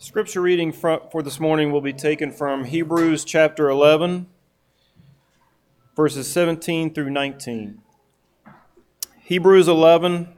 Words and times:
Scripture 0.00 0.40
reading 0.40 0.70
for 0.70 1.24
this 1.24 1.40
morning 1.40 1.72
will 1.72 1.80
be 1.80 1.92
taken 1.92 2.30
from 2.30 2.62
Hebrews 2.62 3.24
chapter 3.24 3.68
11, 3.68 4.28
verses 5.96 6.30
17 6.30 6.94
through 6.94 7.10
19. 7.10 7.82
Hebrews 9.22 9.66
11, 9.66 10.28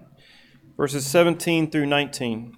verses 0.78 1.04
17 1.04 1.71
through 1.71 1.85
19. 1.85 2.56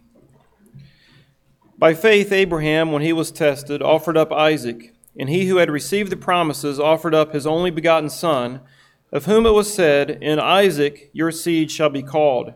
By 1.76 1.92
faith, 1.92 2.30
Abraham, 2.30 2.92
when 2.92 3.02
he 3.02 3.12
was 3.12 3.32
tested, 3.32 3.82
offered 3.82 4.16
up 4.16 4.30
Isaac, 4.30 4.94
and 5.18 5.28
he 5.28 5.46
who 5.46 5.56
had 5.56 5.72
received 5.72 6.12
the 6.12 6.16
promises 6.16 6.78
offered 6.78 7.16
up 7.16 7.32
his 7.32 7.48
only 7.48 7.72
begotten 7.72 8.10
Son, 8.10 8.60
of 9.10 9.24
whom 9.24 9.44
it 9.44 9.50
was 9.50 9.74
said, 9.74 10.08
In 10.22 10.38
Isaac 10.38 11.10
your 11.12 11.32
seed 11.32 11.72
shall 11.72 11.90
be 11.90 12.04
called 12.04 12.54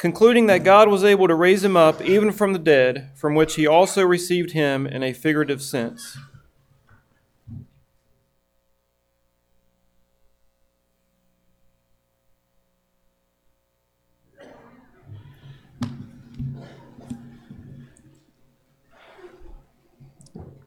concluding 0.00 0.46
that 0.46 0.64
God 0.64 0.88
was 0.88 1.04
able 1.04 1.28
to 1.28 1.34
raise 1.34 1.62
him 1.62 1.76
up 1.76 2.00
even 2.00 2.32
from 2.32 2.54
the 2.54 2.58
dead, 2.58 3.10
from 3.14 3.34
which 3.34 3.56
he 3.56 3.66
also 3.66 4.02
received 4.02 4.52
him 4.52 4.86
in 4.86 5.02
a 5.02 5.12
figurative 5.12 5.60
sense. 5.60 6.16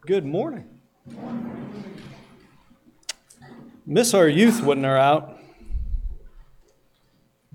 Good 0.05 0.26
morning. 0.26 0.70
Miss 3.84 4.13
our 4.13 4.27
youth 4.27 4.62
when 4.62 4.84
they're 4.84 5.00
out. 5.00 5.43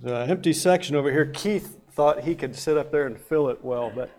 Empty 0.06 0.52
section 0.52 0.94
over 0.94 1.10
here. 1.10 1.26
Keith 1.26 1.76
thought 1.90 2.22
he 2.22 2.34
could 2.34 2.54
sit 2.54 2.76
up 2.76 2.92
there 2.92 3.06
and 3.06 3.18
fill 3.18 3.48
it 3.48 3.64
well, 3.64 3.90
but 3.92 4.10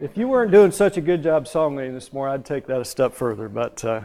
if 0.00 0.16
you 0.16 0.26
weren't 0.26 0.50
doing 0.50 0.72
such 0.72 0.96
a 0.96 1.00
good 1.00 1.22
job 1.22 1.46
song 1.46 1.76
leading 1.76 1.94
this 1.94 2.12
morning, 2.12 2.34
I'd 2.34 2.44
take 2.44 2.66
that 2.66 2.80
a 2.80 2.84
step 2.84 3.14
further. 3.14 3.48
But 3.48 3.84
uh, 3.84 4.00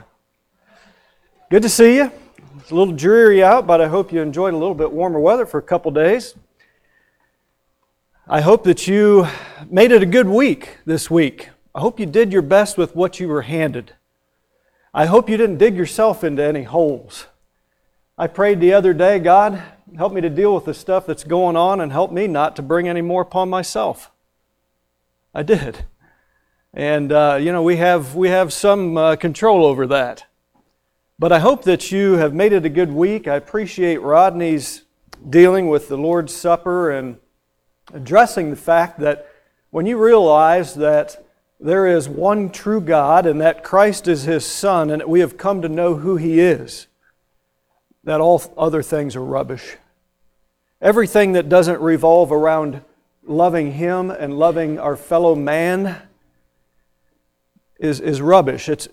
good 1.50 1.64
to 1.64 1.70
see 1.70 1.96
you. 1.96 2.12
It's 2.60 2.70
a 2.70 2.76
little 2.76 2.94
dreary 2.94 3.44
out, 3.44 3.66
but 3.66 3.82
I 3.82 3.88
hope 3.88 4.14
you 4.14 4.22
enjoyed 4.22 4.54
a 4.54 4.58
little 4.58 4.76
bit 4.76 4.92
warmer 4.92 5.20
weather 5.20 5.48
for 5.48 5.58
a 5.58 5.64
couple 5.64 5.90
days. 5.90 6.36
I 8.28 8.42
hope 8.42 8.64
that 8.66 8.88
you 8.88 9.26
made 9.72 9.92
it 9.92 10.04
a 10.04 10.08
good 10.08 10.28
week 10.28 10.78
this 10.86 11.10
week. 11.10 11.50
I 11.74 11.80
hope 11.80 12.00
you 12.00 12.06
did 12.06 12.32
your 12.32 12.44
best 12.44 12.78
with 12.78 12.96
what 12.96 13.20
you 13.20 13.28
were 13.28 13.44
handed. 13.44 13.94
I 14.94 15.08
hope 15.08 15.30
you 15.30 15.38
didn't 15.38 15.58
dig 15.58 15.76
yourself 15.76 16.24
into 16.24 16.44
any 16.44 16.64
holes. 16.64 17.26
I 18.20 18.26
prayed 18.26 18.60
the 18.60 18.74
other 18.74 18.96
day, 18.96 19.20
God, 19.20 19.62
help 19.96 20.12
me 20.12 20.22
to 20.22 20.30
deal 20.30 20.56
with 20.56 20.66
the 20.66 20.74
stuff 20.74 21.06
that's 21.06 21.24
going 21.24 21.56
on 21.56 21.80
and 21.80 21.92
help 21.92 22.12
me 22.12 22.26
not 22.26 22.56
to 22.56 22.64
bring 22.64 22.90
any 22.90 23.02
more 23.02 23.22
upon 23.22 23.48
myself. 23.48 24.10
I 25.36 25.44
did. 25.44 25.86
And, 26.74 27.12
uh, 27.12 27.38
you 27.40 27.52
know, 27.52 27.62
we 27.62 27.76
have, 27.76 28.16
we 28.16 28.30
have 28.30 28.52
some 28.52 28.98
uh, 28.98 29.18
control 29.18 29.64
over 29.64 29.86
that. 29.86 30.26
But 31.20 31.32
I 31.32 31.38
hope 31.38 31.64
that 31.66 31.92
you 31.92 32.14
have 32.14 32.34
made 32.34 32.54
it 32.54 32.66
a 32.66 32.70
good 32.70 32.92
week. 32.92 33.28
I 33.28 33.36
appreciate 33.36 34.02
Rodney's 34.02 34.82
dealing 35.30 35.68
with 35.68 35.88
the 35.88 35.98
Lord's 35.98 36.36
Supper 36.36 36.90
and 36.90 37.18
addressing 37.94 38.50
the 38.50 38.56
fact 38.56 39.00
that 39.00 39.28
when 39.70 39.86
you 39.86 39.96
realize 39.96 40.74
that 40.74 41.24
there 41.60 41.86
is 41.86 42.10
one 42.10 42.50
true 42.50 42.82
God 42.82 43.28
and 43.28 43.40
that 43.42 43.64
Christ 43.64 44.08
is 44.08 44.24
his 44.24 44.44
Son 44.44 44.90
and 44.90 45.02
that 45.02 45.10
we 45.10 45.20
have 45.20 45.38
come 45.38 45.62
to 45.62 45.70
know 45.70 45.98
who 45.98 46.18
he 46.18 46.40
is, 46.40 46.88
that 48.08 48.22
all 48.22 48.42
other 48.58 48.82
things 48.82 49.18
are 49.18 49.24
rubbish. 49.24 49.76
Everything 50.82 51.34
that 51.34 51.50
doesn't 51.50 51.82
revolve 51.82 52.32
around 52.32 52.80
loving 53.26 53.74
Him 53.74 54.12
and 54.12 54.40
loving 54.40 54.80
our 54.80 54.96
fellow 54.96 55.36
man 55.36 56.02
is, 57.78 58.00
is 58.00 58.22
rubbish. 58.22 58.70
It's, 58.70 58.88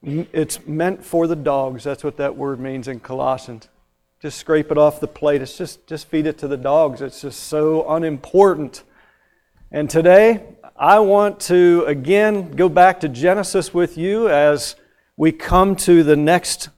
it's 0.00 0.64
meant 0.64 1.04
for 1.04 1.26
the 1.26 1.34
dogs. 1.34 1.82
That's 1.82 2.04
what 2.04 2.18
that 2.18 2.36
word 2.36 2.60
means 2.60 2.86
in 2.86 3.00
Colossians. 3.00 3.68
Just 4.22 4.38
scrape 4.38 4.70
it 4.70 4.78
off 4.78 5.00
the 5.00 5.08
plate. 5.08 5.42
It's 5.42 5.58
just, 5.58 5.84
just 5.88 6.06
feed 6.06 6.28
it 6.28 6.38
to 6.38 6.46
the 6.46 6.56
dogs. 6.56 7.02
It's 7.02 7.22
just 7.22 7.40
so 7.40 7.84
unimportant. 7.90 8.84
And 9.72 9.90
today, 9.90 10.44
I 10.76 11.00
want 11.00 11.40
to 11.40 11.82
again 11.88 12.52
go 12.52 12.68
back 12.68 13.00
to 13.00 13.08
Genesis 13.08 13.74
with 13.74 13.98
you 13.98 14.28
as 14.28 14.76
we 15.16 15.32
come 15.32 15.74
to 15.76 16.04
the 16.04 16.14
next 16.14 16.68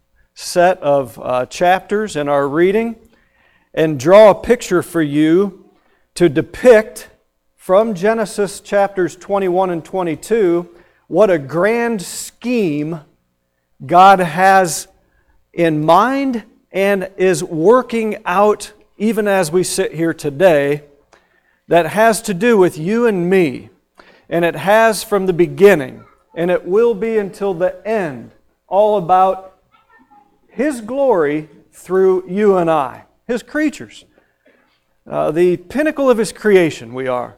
set 0.41 0.81
of 0.85 1.19
uh, 1.21 1.45
chapters 1.47 2.15
in 2.15 2.29
our 2.29 2.47
reading 2.47 2.95
and 3.75 3.99
draw 3.99 4.31
a 4.31 4.35
picture 4.37 4.85
for 4.85 5.03
you 5.03 5.69
to 6.15 6.29
depict 6.29 7.09
from 7.57 7.93
Genesis 7.93 8.61
chapters 8.61 9.17
21 9.17 9.71
and 9.71 9.85
22 9.85 10.69
what 11.09 11.29
a 11.29 11.41
grand 11.41 12.01
scheme 12.01 13.01
God 13.85 14.21
has 14.21 14.87
in 15.53 15.85
mind 15.85 16.45
and 16.71 17.11
is 17.17 17.43
working 17.43 18.23
out 18.25 18.73
even 18.97 19.27
as 19.27 19.51
we 19.51 19.65
sit 19.65 19.93
here 19.93 20.15
today 20.15 20.85
that 21.67 21.87
has 21.87 22.23
to 22.23 22.33
do 22.33 22.57
with 22.57 22.79
you 22.79 23.09
and 23.09 23.29
me. 23.29 23.71
And 24.29 24.45
it 24.45 24.55
has 24.55 25.03
from 25.03 25.27
the 25.27 25.33
beginning, 25.33 26.05
and 26.37 26.49
it 26.49 26.65
will 26.65 26.95
be 26.95 27.19
until 27.19 27.55
the 27.55 27.85
end, 27.85 28.31
all 28.69 28.99
about 28.99 29.58
his 30.49 30.81
glory 30.81 31.49
through 31.79 32.29
you 32.29 32.57
and 32.57 32.71
I, 32.71 33.05
His 33.27 33.43
creatures. 33.43 34.05
Uh, 35.07 35.31
the 35.31 35.57
pinnacle 35.57 36.11
of 36.11 36.19
His 36.19 36.33
creation, 36.33 36.93
we 36.93 37.07
are. 37.07 37.37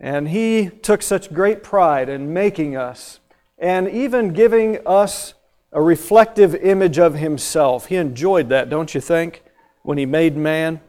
And 0.00 0.28
He 0.28 0.70
took 0.82 1.02
such 1.02 1.32
great 1.32 1.62
pride 1.62 2.08
in 2.08 2.32
making 2.32 2.76
us 2.76 3.20
and 3.58 3.88
even 3.88 4.32
giving 4.32 4.78
us 4.86 5.34
a 5.72 5.80
reflective 5.80 6.54
image 6.54 6.98
of 6.98 7.14
Himself. 7.14 7.86
He 7.86 7.96
enjoyed 7.96 8.48
that, 8.48 8.70
don't 8.70 8.94
you 8.94 9.00
think, 9.00 9.42
when 9.82 9.98
He 9.98 10.06
made 10.06 10.36
man? 10.36 10.80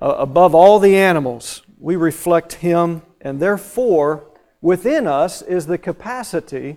Uh, 0.00 0.14
above 0.18 0.54
all 0.54 0.78
the 0.78 0.96
animals, 0.96 1.62
we 1.78 1.96
reflect 1.96 2.54
Him, 2.54 3.02
and 3.20 3.40
therefore, 3.40 4.26
within 4.60 5.06
us 5.06 5.42
is 5.42 5.66
the 5.66 5.78
capacity 5.78 6.76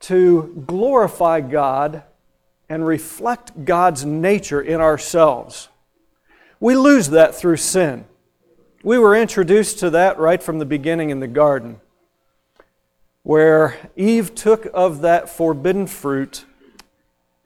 to 0.00 0.64
glorify 0.66 1.40
God 1.40 2.02
and 2.68 2.86
reflect 2.86 3.64
God's 3.64 4.04
nature 4.04 4.60
in 4.60 4.80
ourselves. 4.80 5.68
We 6.60 6.76
lose 6.76 7.10
that 7.10 7.34
through 7.34 7.58
sin. 7.58 8.06
We 8.82 8.98
were 8.98 9.16
introduced 9.16 9.78
to 9.80 9.90
that 9.90 10.18
right 10.18 10.42
from 10.42 10.58
the 10.58 10.66
beginning 10.66 11.10
in 11.10 11.20
the 11.20 11.26
garden, 11.26 11.80
where 13.22 13.76
Eve 13.96 14.34
took 14.34 14.66
of 14.74 15.00
that 15.02 15.28
forbidden 15.28 15.86
fruit 15.86 16.44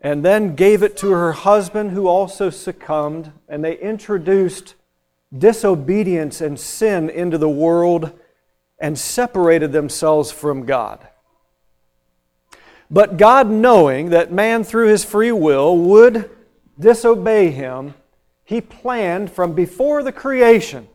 and 0.00 0.24
then 0.24 0.54
gave 0.54 0.82
it 0.82 0.96
to 0.98 1.10
her 1.10 1.32
husband, 1.32 1.90
who 1.90 2.06
also 2.06 2.50
succumbed, 2.50 3.32
and 3.48 3.64
they 3.64 3.76
introduced 3.78 4.74
disobedience 5.36 6.40
and 6.40 6.58
sin 6.58 7.10
into 7.10 7.36
the 7.36 7.48
world 7.48 8.12
and 8.78 8.96
separated 8.96 9.72
themselves 9.72 10.30
from 10.30 10.64
God. 10.64 11.06
But 12.90 13.16
God, 13.16 13.50
knowing 13.50 14.10
that 14.10 14.32
man 14.32 14.64
through 14.64 14.88
his 14.88 15.04
free 15.04 15.32
will 15.32 15.76
would 15.76 16.30
disobey 16.78 17.50
him, 17.50 17.94
he 18.44 18.60
planned 18.60 19.30
from 19.30 19.52
before 19.52 20.02
the 20.02 20.12
creation 20.12 20.88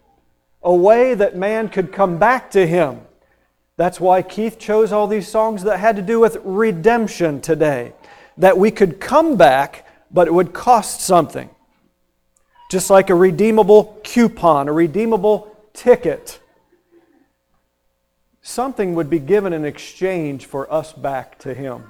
a 0.63 0.73
way 0.73 1.13
that 1.13 1.35
man 1.35 1.69
could 1.69 1.91
come 1.91 2.17
back 2.17 2.49
to 2.51 2.65
him. 2.65 3.01
That's 3.75 3.99
why 3.99 4.21
Keith 4.21 4.57
chose 4.57 4.91
all 4.91 5.07
these 5.07 5.27
songs 5.27 5.63
that 5.63 5.79
had 5.79 5.95
to 5.97 6.01
do 6.01 6.19
with 6.19 6.37
redemption 6.43 7.41
today. 7.41 7.93
That 8.37 8.57
we 8.57 8.71
could 8.71 8.99
come 8.99 9.35
back, 9.35 9.85
but 10.09 10.27
it 10.27 10.33
would 10.33 10.53
cost 10.53 11.01
something. 11.01 11.49
Just 12.71 12.89
like 12.89 13.09
a 13.09 13.15
redeemable 13.15 13.99
coupon, 14.03 14.67
a 14.67 14.73
redeemable 14.73 15.55
ticket 15.73 16.39
something 18.43 18.93
would 18.93 19.09
be 19.09 19.19
given 19.19 19.53
in 19.53 19.65
exchange 19.65 20.45
for 20.45 20.71
us 20.71 20.93
back 20.93 21.39
to 21.39 21.53
Him. 21.53 21.85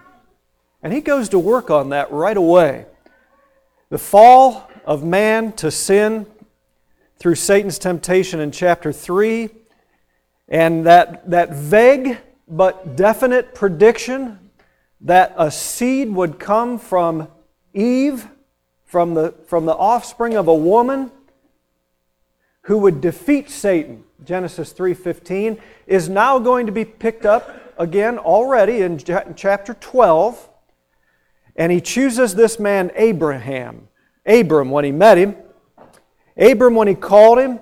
And 0.82 0.94
He 0.94 1.02
goes 1.02 1.28
to 1.30 1.40
work 1.40 1.70
on 1.70 1.90
that 1.90 2.12
right 2.12 2.38
away. 2.38 2.86
The 3.90 3.98
fall 3.98 4.70
of 4.86 5.04
man 5.04 5.52
to 5.54 5.72
sin 5.72 6.26
through 7.18 7.36
Satan's 7.36 7.80
temptation 7.80 8.40
in 8.40 8.52
chapter 8.52 8.94
3, 8.94 9.50
and 10.48 10.86
that, 10.86 11.30
that 11.30 11.54
vague 11.54 12.18
but 12.48 12.96
definite 12.96 13.56
prediction 13.56 14.40
that 15.02 15.34
a 15.38 15.50
seed 15.50 16.10
would 16.14 16.40
come 16.40 16.78
from 16.78 17.28
Eve, 17.74 18.28
from 18.86 19.16
the, 19.16 19.34
from 19.48 19.66
the 19.66 19.74
offspring 19.74 20.36
of 20.36 20.48
a 20.48 20.56
woman 20.56 21.12
who 22.64 22.78
would 22.80 23.02
defeat 23.02 23.50
Satan 23.50 24.04
Genesis 24.24 24.74
3:15 24.74 25.60
is 25.88 26.10
now 26.10 26.40
going 26.40 26.66
to 26.66 26.72
be 26.72 26.86
picked 26.86 27.26
up 27.26 27.50
again 27.78 28.18
already 28.18 28.82
in 28.82 28.98
chapter 29.36 29.74
12 29.74 30.50
and 31.56 31.72
he 31.72 31.82
chooses 31.82 32.36
this 32.36 32.60
man 32.60 32.92
Abraham 32.96 33.88
Abram 34.26 34.72
when 34.72 34.86
he 34.86 34.92
met 34.92 35.18
him 35.18 35.36
Abram 36.38 36.76
when 36.76 36.88
he 36.88 36.96
called 36.96 37.40
him 37.40 37.60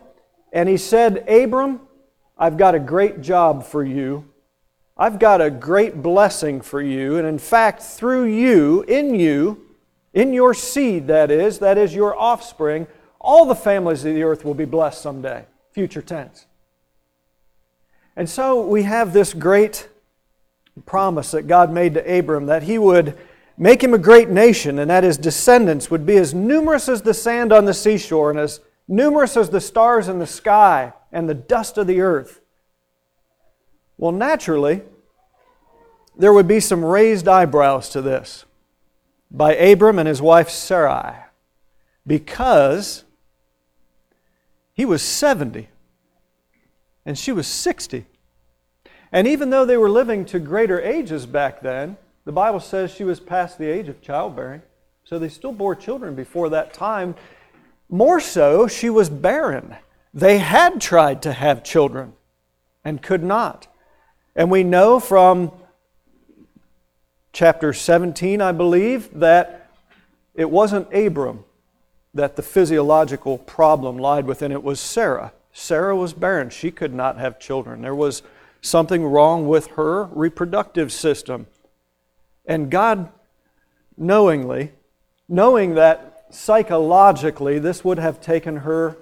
and 0.53 0.67
he 0.67 0.77
said 0.77 1.27
Abram 1.29 1.79
I've 2.41 2.57
got 2.57 2.73
a 2.73 2.79
great 2.79 3.21
job 3.21 3.63
for 3.63 3.83
you. 3.83 4.25
I've 4.97 5.19
got 5.19 5.41
a 5.41 5.51
great 5.51 6.01
blessing 6.01 6.59
for 6.61 6.81
you. 6.81 7.17
And 7.17 7.27
in 7.27 7.37
fact, 7.37 7.83
through 7.83 8.25
you, 8.25 8.81
in 8.87 9.13
you, 9.13 9.61
in 10.11 10.33
your 10.33 10.55
seed, 10.55 11.05
that 11.05 11.29
is, 11.29 11.59
that 11.59 11.77
is 11.77 11.93
your 11.93 12.19
offspring, 12.19 12.87
all 13.21 13.45
the 13.45 13.55
families 13.55 14.03
of 14.03 14.15
the 14.15 14.23
earth 14.23 14.43
will 14.43 14.55
be 14.55 14.65
blessed 14.65 15.01
someday. 15.01 15.45
Future 15.71 16.01
tense. 16.01 16.47
And 18.15 18.29
so 18.29 18.65
we 18.65 18.83
have 18.83 19.13
this 19.13 19.33
great 19.33 19.87
promise 20.85 21.31
that 21.31 21.47
God 21.47 21.71
made 21.71 21.93
to 21.93 22.19
Abram 22.19 22.47
that 22.47 22.63
he 22.63 22.77
would 22.77 23.17
make 23.57 23.83
him 23.83 23.93
a 23.93 23.99
great 23.99 24.29
nation 24.29 24.79
and 24.79 24.89
that 24.89 25.03
his 25.03 25.17
descendants 25.17 25.91
would 25.91 26.05
be 26.05 26.17
as 26.17 26.33
numerous 26.33 26.89
as 26.89 27.03
the 27.03 27.13
sand 27.13 27.53
on 27.53 27.65
the 27.65 27.73
seashore 27.73 28.31
and 28.31 28.39
as 28.39 28.59
numerous 28.87 29.37
as 29.37 29.51
the 29.51 29.61
stars 29.61 30.07
in 30.07 30.19
the 30.19 30.27
sky 30.27 30.91
and 31.11 31.29
the 31.29 31.33
dust 31.33 31.77
of 31.77 31.87
the 31.87 32.01
earth. 32.01 32.41
Well, 33.97 34.11
naturally, 34.11 34.81
there 36.17 36.33
would 36.33 36.47
be 36.47 36.59
some 36.59 36.83
raised 36.83 37.27
eyebrows 37.27 37.89
to 37.89 38.01
this 38.01 38.45
by 39.29 39.55
Abram 39.55 39.99
and 39.99 40.07
his 40.07 40.21
wife 40.21 40.49
Sarai 40.49 41.15
because 42.05 43.03
he 44.81 44.85
was 44.85 45.03
70 45.03 45.67
and 47.05 47.15
she 47.15 47.31
was 47.31 47.45
60. 47.45 48.07
And 49.11 49.27
even 49.27 49.51
though 49.51 49.63
they 49.63 49.77
were 49.77 49.91
living 49.91 50.25
to 50.25 50.39
greater 50.39 50.81
ages 50.81 51.27
back 51.27 51.61
then, 51.61 51.97
the 52.25 52.31
Bible 52.31 52.59
says 52.59 52.89
she 52.89 53.03
was 53.03 53.19
past 53.19 53.59
the 53.59 53.67
age 53.67 53.89
of 53.89 54.01
childbearing. 54.01 54.63
So 55.03 55.19
they 55.19 55.29
still 55.29 55.51
bore 55.51 55.75
children 55.75 56.15
before 56.15 56.49
that 56.49 56.73
time. 56.73 57.13
More 57.89 58.19
so, 58.19 58.67
she 58.67 58.89
was 58.89 59.07
barren. 59.07 59.75
They 60.15 60.39
had 60.39 60.81
tried 60.81 61.21
to 61.21 61.31
have 61.31 61.63
children 61.63 62.13
and 62.83 63.03
could 63.03 63.21
not. 63.21 63.67
And 64.35 64.49
we 64.49 64.63
know 64.63 64.99
from 64.99 65.51
chapter 67.33 67.71
17, 67.71 68.41
I 68.41 68.51
believe, 68.51 69.13
that 69.19 69.69
it 70.33 70.49
wasn't 70.49 70.91
Abram 70.91 71.43
that 72.13 72.35
the 72.35 72.41
physiological 72.41 73.37
problem 73.37 73.97
lied 73.97 74.25
within, 74.25 74.51
it 74.51 74.63
was 74.63 74.79
Sarah. 74.79 75.33
Sarah 75.53 75.95
was 75.95 76.13
barren. 76.13 76.49
She 76.49 76.71
could 76.71 76.93
not 76.93 77.17
have 77.17 77.39
children. 77.39 77.81
There 77.81 77.95
was 77.95 78.21
something 78.61 79.03
wrong 79.03 79.47
with 79.47 79.67
her 79.67 80.05
reproductive 80.05 80.91
system. 80.91 81.47
And 82.45 82.69
God, 82.69 83.09
knowingly, 83.97 84.71
knowing 85.27 85.75
that 85.75 86.25
psychologically 86.31 87.59
this 87.59 87.83
would 87.83 87.99
have 87.99 88.21
taken 88.21 88.57
her 88.57 88.97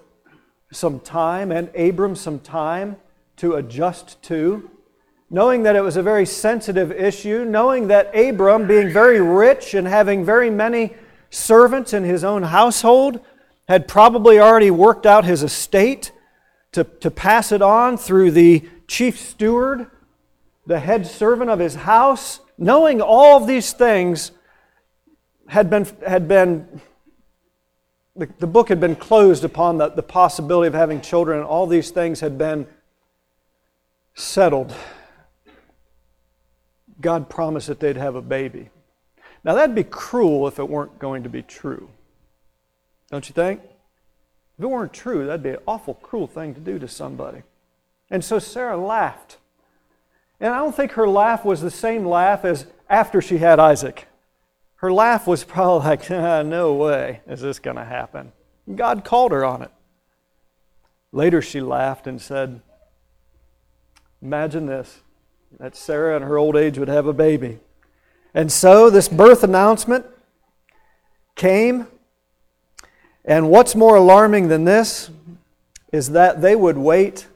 some 0.71 1.00
time 1.00 1.51
and 1.51 1.73
Abram 1.75 2.15
some 2.15 2.39
time 2.39 2.97
to 3.38 3.56
adjust 3.56 4.21
to, 4.23 4.69
knowing 5.29 5.63
that 5.63 5.75
it 5.75 5.81
was 5.81 5.97
a 5.97 6.03
very 6.03 6.25
sensitive 6.25 6.91
issue, 6.91 7.45
knowing 7.45 7.88
that 7.88 8.15
Abram, 8.15 8.67
being 8.67 8.91
very 8.91 9.21
rich 9.21 9.73
and 9.73 9.88
having 9.88 10.25
very 10.25 10.50
many 10.50 10.94
servants 11.29 11.93
in 11.93 12.03
his 12.03 12.23
own 12.23 12.43
household, 12.43 13.19
had 13.67 13.87
probably 13.87 14.39
already 14.39 14.71
worked 14.71 15.05
out 15.05 15.25
his 15.25 15.43
estate 15.43 16.11
to, 16.71 16.83
to 16.83 17.11
pass 17.11 17.51
it 17.51 17.61
on 17.61 17.97
through 17.97 18.31
the 18.31 18.67
chief 18.87 19.19
steward, 19.19 19.87
the 20.65 20.79
head 20.79 21.05
servant 21.05 21.49
of 21.49 21.59
his 21.59 21.75
house, 21.75 22.39
knowing 22.57 23.01
all 23.01 23.37
of 23.37 23.47
these 23.47 23.73
things 23.73 24.31
had 25.47 25.69
been, 25.69 25.87
had 26.05 26.27
been 26.27 26.81
the, 28.15 28.27
the 28.39 28.47
book 28.47 28.69
had 28.69 28.79
been 28.79 28.95
closed 28.95 29.43
upon 29.45 29.77
the, 29.77 29.89
the 29.89 30.03
possibility 30.03 30.67
of 30.67 30.73
having 30.73 30.99
children, 30.99 31.39
and 31.39 31.47
all 31.47 31.65
these 31.65 31.89
things 31.89 32.19
had 32.19 32.37
been 32.37 32.67
settled. 34.13 34.75
God 36.99 37.29
promised 37.29 37.67
that 37.67 37.79
they'd 37.79 37.95
have 37.95 38.15
a 38.15 38.21
baby. 38.21 38.69
Now, 39.44 39.56
that'd 39.56 39.75
be 39.75 39.83
cruel 39.83 40.47
if 40.47 40.59
it 40.59 40.68
weren't 40.68 41.00
going 41.00 41.24
to 41.24 41.30
be 41.30 41.41
true. 41.41 41.89
Don't 43.09 43.27
you 43.27 43.33
think? 43.33 43.62
If 44.57 44.63
it 44.63 44.68
weren't 44.68 44.94
true, 44.94 45.25
that'd 45.25 45.44
be 45.44 45.51
an 45.51 45.57
awful 45.68 45.94
cruel 45.95 46.27
thing 46.27 46.53
to 46.53 46.59
do 46.59 46.77
to 46.80 46.88
somebody. 46.88 47.44
And 48.09 48.24
so 48.24 48.39
Sarah 48.39 48.77
laughed. 48.77 49.38
And 50.39 50.53
I 50.53 50.57
don't 50.59 50.75
think 50.75 50.94
her 50.94 51.07
laugh 51.07 51.45
was 51.45 51.62
the 51.62 51.71
same 51.71 52.06
laugh 52.06 52.45
as 52.45 52.68
after 52.89 53.21
she 53.21 53.38
had 53.38 53.59
Isaac. 53.59 54.07
Her 54.75 54.91
laugh 54.91 55.27
was 55.27 55.44
probably 55.44 55.88
like, 55.88 56.12
ah, 56.12 56.42
no 56.42 56.74
way 56.74 57.21
is 57.27 57.42
this 57.42 57.59
going 57.59 57.77
to 57.77 57.85
happen. 57.85 58.31
God 58.75 59.03
called 59.03 59.31
her 59.31 59.44
on 59.44 59.62
it. 59.62 59.71
Later 61.12 61.42
she 61.42 61.59
laughed 61.59 62.07
and 62.07 62.21
said, 62.21 62.62
Imagine 64.21 64.65
this 64.65 65.00
that 65.59 65.75
Sarah 65.75 66.15
in 66.15 66.21
her 66.21 66.38
old 66.38 66.56
age 66.56 66.77
would 66.77 66.89
have 66.89 67.07
a 67.07 67.13
baby. 67.13 67.59
And 68.33 68.51
so 68.51 68.89
this 68.89 69.07
birth 69.07 69.43
announcement 69.43 70.05
came. 71.35 71.87
And 73.25 73.49
what's 73.49 73.75
more 73.75 73.95
alarming 73.95 74.47
than 74.47 74.65
this 74.65 75.09
is 75.91 76.11
that 76.11 76.41
they 76.41 76.55
would 76.55 76.77
wait 76.77 77.27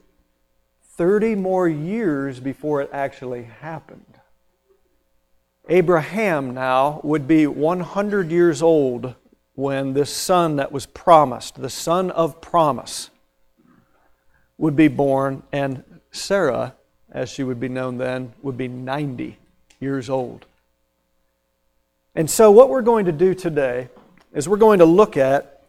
30 0.83 1.35
more 1.35 1.67
years 1.67 2.39
before 2.39 2.81
it 2.81 2.89
actually 2.93 3.43
happened. 3.43 4.05
Abraham 5.69 6.53
now 6.53 6.99
would 7.03 7.27
be 7.27 7.47
100 7.47 8.29
years 8.29 8.61
old 8.61 9.15
when 9.55 9.93
this 9.93 10.13
son 10.13 10.57
that 10.57 10.71
was 10.71 10.85
promised, 10.85 11.61
the 11.61 11.69
son 11.69 12.11
of 12.11 12.41
promise, 12.41 13.09
would 14.57 14.75
be 14.75 14.87
born, 14.87 15.43
and 15.51 15.83
Sarah, 16.11 16.75
as 17.11 17.29
she 17.29 17.43
would 17.43 17.59
be 17.59 17.69
known 17.69 17.97
then, 17.97 18.33
would 18.41 18.57
be 18.57 18.67
90 18.67 19.37
years 19.79 20.09
old. 20.09 20.45
And 22.15 22.29
so, 22.29 22.51
what 22.51 22.69
we're 22.69 22.83
going 22.83 23.05
to 23.05 23.11
do 23.11 23.33
today 23.33 23.89
is 24.33 24.47
we're 24.47 24.57
going 24.57 24.77
to 24.77 24.85
look 24.85 25.17
at 25.17 25.63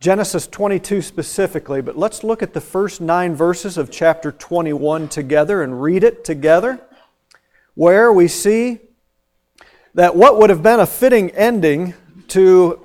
Genesis 0.00 0.46
22 0.46 1.02
specifically, 1.02 1.82
but 1.82 1.98
let's 1.98 2.24
look 2.24 2.42
at 2.42 2.54
the 2.54 2.62
first 2.62 3.02
nine 3.02 3.34
verses 3.34 3.76
of 3.76 3.90
chapter 3.90 4.32
21 4.32 5.08
together 5.08 5.62
and 5.62 5.82
read 5.82 6.02
it 6.02 6.24
together, 6.24 6.80
where 7.74 8.10
we 8.10 8.26
see 8.26 8.78
that 9.92 10.16
what 10.16 10.38
would 10.38 10.48
have 10.48 10.62
been 10.62 10.80
a 10.80 10.86
fitting 10.86 11.30
ending 11.32 11.92
to 12.28 12.80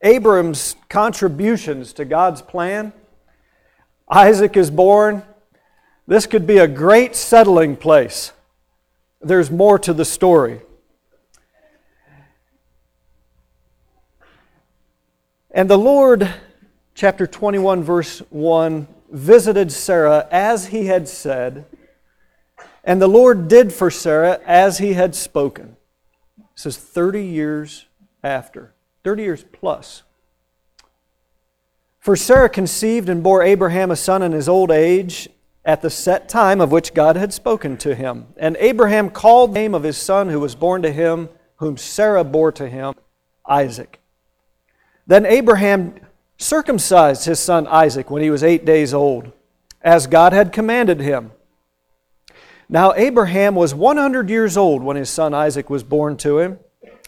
Abram's 0.00 0.76
contributions 0.88 1.92
to 1.92 2.06
God's 2.06 2.40
plan, 2.40 2.94
Isaac 4.08 4.56
is 4.56 4.70
born. 4.70 5.22
This 6.06 6.26
could 6.26 6.46
be 6.46 6.56
a 6.56 6.68
great 6.68 7.14
settling 7.14 7.76
place. 7.76 8.32
There's 9.20 9.50
more 9.50 9.78
to 9.80 9.92
the 9.92 10.06
story. 10.06 10.62
And 15.56 15.70
the 15.70 15.78
Lord, 15.78 16.34
chapter 16.94 17.26
21, 17.26 17.82
verse 17.82 18.18
1, 18.28 18.86
visited 19.10 19.72
Sarah 19.72 20.28
as 20.30 20.66
he 20.66 20.84
had 20.84 21.08
said, 21.08 21.64
and 22.84 23.00
the 23.00 23.08
Lord 23.08 23.48
did 23.48 23.72
for 23.72 23.90
Sarah 23.90 24.38
as 24.44 24.76
he 24.76 24.92
had 24.92 25.14
spoken. 25.14 25.78
It 26.38 26.44
says 26.56 26.76
30 26.76 27.24
years 27.24 27.86
after, 28.22 28.74
30 29.02 29.22
years 29.22 29.44
plus. 29.50 30.02
For 32.00 32.16
Sarah 32.16 32.50
conceived 32.50 33.08
and 33.08 33.22
bore 33.22 33.42
Abraham 33.42 33.90
a 33.90 33.96
son 33.96 34.20
in 34.22 34.32
his 34.32 34.50
old 34.50 34.70
age 34.70 35.26
at 35.64 35.80
the 35.80 35.88
set 35.88 36.28
time 36.28 36.60
of 36.60 36.70
which 36.70 36.92
God 36.92 37.16
had 37.16 37.32
spoken 37.32 37.78
to 37.78 37.94
him. 37.94 38.26
And 38.36 38.58
Abraham 38.60 39.08
called 39.08 39.54
the 39.54 39.60
name 39.60 39.74
of 39.74 39.84
his 39.84 39.96
son 39.96 40.28
who 40.28 40.38
was 40.38 40.54
born 40.54 40.82
to 40.82 40.92
him, 40.92 41.30
whom 41.56 41.78
Sarah 41.78 42.24
bore 42.24 42.52
to 42.52 42.68
him, 42.68 42.92
Isaac. 43.46 44.02
Then 45.06 45.24
Abraham 45.24 45.94
circumcised 46.38 47.24
his 47.24 47.38
son 47.38 47.66
Isaac 47.66 48.10
when 48.10 48.22
he 48.22 48.30
was 48.30 48.42
eight 48.42 48.64
days 48.64 48.92
old, 48.92 49.32
as 49.82 50.06
God 50.06 50.32
had 50.32 50.52
commanded 50.52 51.00
him. 51.00 51.32
Now 52.68 52.92
Abraham 52.94 53.54
was 53.54 53.74
100 53.74 54.28
years 54.28 54.56
old 54.56 54.82
when 54.82 54.96
his 54.96 55.08
son 55.08 55.32
Isaac 55.32 55.70
was 55.70 55.84
born 55.84 56.16
to 56.18 56.38
him. 56.40 56.58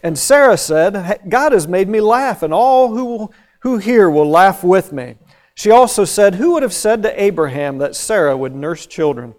And 0.01 0.17
Sarah 0.17 0.57
said, 0.57 1.21
God 1.27 1.51
has 1.51 1.67
made 1.67 1.89
me 1.89 1.99
laugh, 1.99 2.41
and 2.41 2.53
all 2.53 2.89
who, 2.89 3.31
who 3.61 3.77
hear 3.77 4.09
will 4.09 4.29
laugh 4.29 4.63
with 4.63 4.93
me. 4.93 5.15
She 5.53 5.69
also 5.69 6.05
said, 6.05 6.35
Who 6.35 6.53
would 6.53 6.63
have 6.63 6.73
said 6.73 7.03
to 7.03 7.21
Abraham 7.21 7.79
that 7.79 7.95
Sarah 7.95 8.37
would 8.37 8.55
nurse 8.55 8.85
children? 8.85 9.35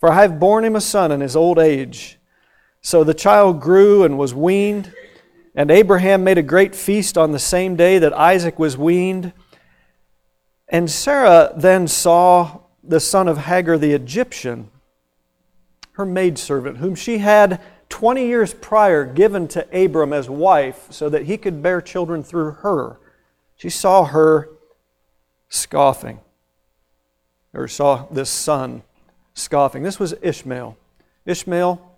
For 0.00 0.10
I 0.10 0.22
have 0.22 0.40
borne 0.40 0.64
him 0.64 0.74
a 0.74 0.80
son 0.80 1.12
in 1.12 1.20
his 1.20 1.36
old 1.36 1.60
age. 1.60 2.18
So 2.82 3.04
the 3.04 3.14
child 3.14 3.60
grew 3.60 4.02
and 4.02 4.18
was 4.18 4.34
weaned. 4.34 4.92
And 5.60 5.70
Abraham 5.70 6.24
made 6.24 6.38
a 6.38 6.42
great 6.42 6.74
feast 6.74 7.18
on 7.18 7.32
the 7.32 7.38
same 7.38 7.76
day 7.76 7.98
that 7.98 8.14
Isaac 8.14 8.58
was 8.58 8.78
weaned. 8.78 9.34
And 10.68 10.90
Sarah 10.90 11.52
then 11.54 11.86
saw 11.86 12.60
the 12.82 12.98
son 12.98 13.28
of 13.28 13.36
Hagar 13.36 13.76
the 13.76 13.92
Egyptian, 13.92 14.70
her 15.92 16.06
maidservant, 16.06 16.78
whom 16.78 16.94
she 16.94 17.18
had 17.18 17.60
20 17.90 18.26
years 18.26 18.54
prior 18.54 19.04
given 19.04 19.46
to 19.48 19.84
Abram 19.84 20.14
as 20.14 20.30
wife 20.30 20.86
so 20.88 21.10
that 21.10 21.24
he 21.24 21.36
could 21.36 21.62
bear 21.62 21.82
children 21.82 22.22
through 22.22 22.52
her. 22.52 22.98
She 23.54 23.68
saw 23.68 24.06
her 24.06 24.48
scoffing. 25.50 26.20
or 27.52 27.68
saw 27.68 28.06
this 28.10 28.30
son 28.30 28.82
scoffing. 29.34 29.82
This 29.82 30.00
was 30.00 30.14
Ishmael. 30.22 30.78
Ishmael 31.26 31.89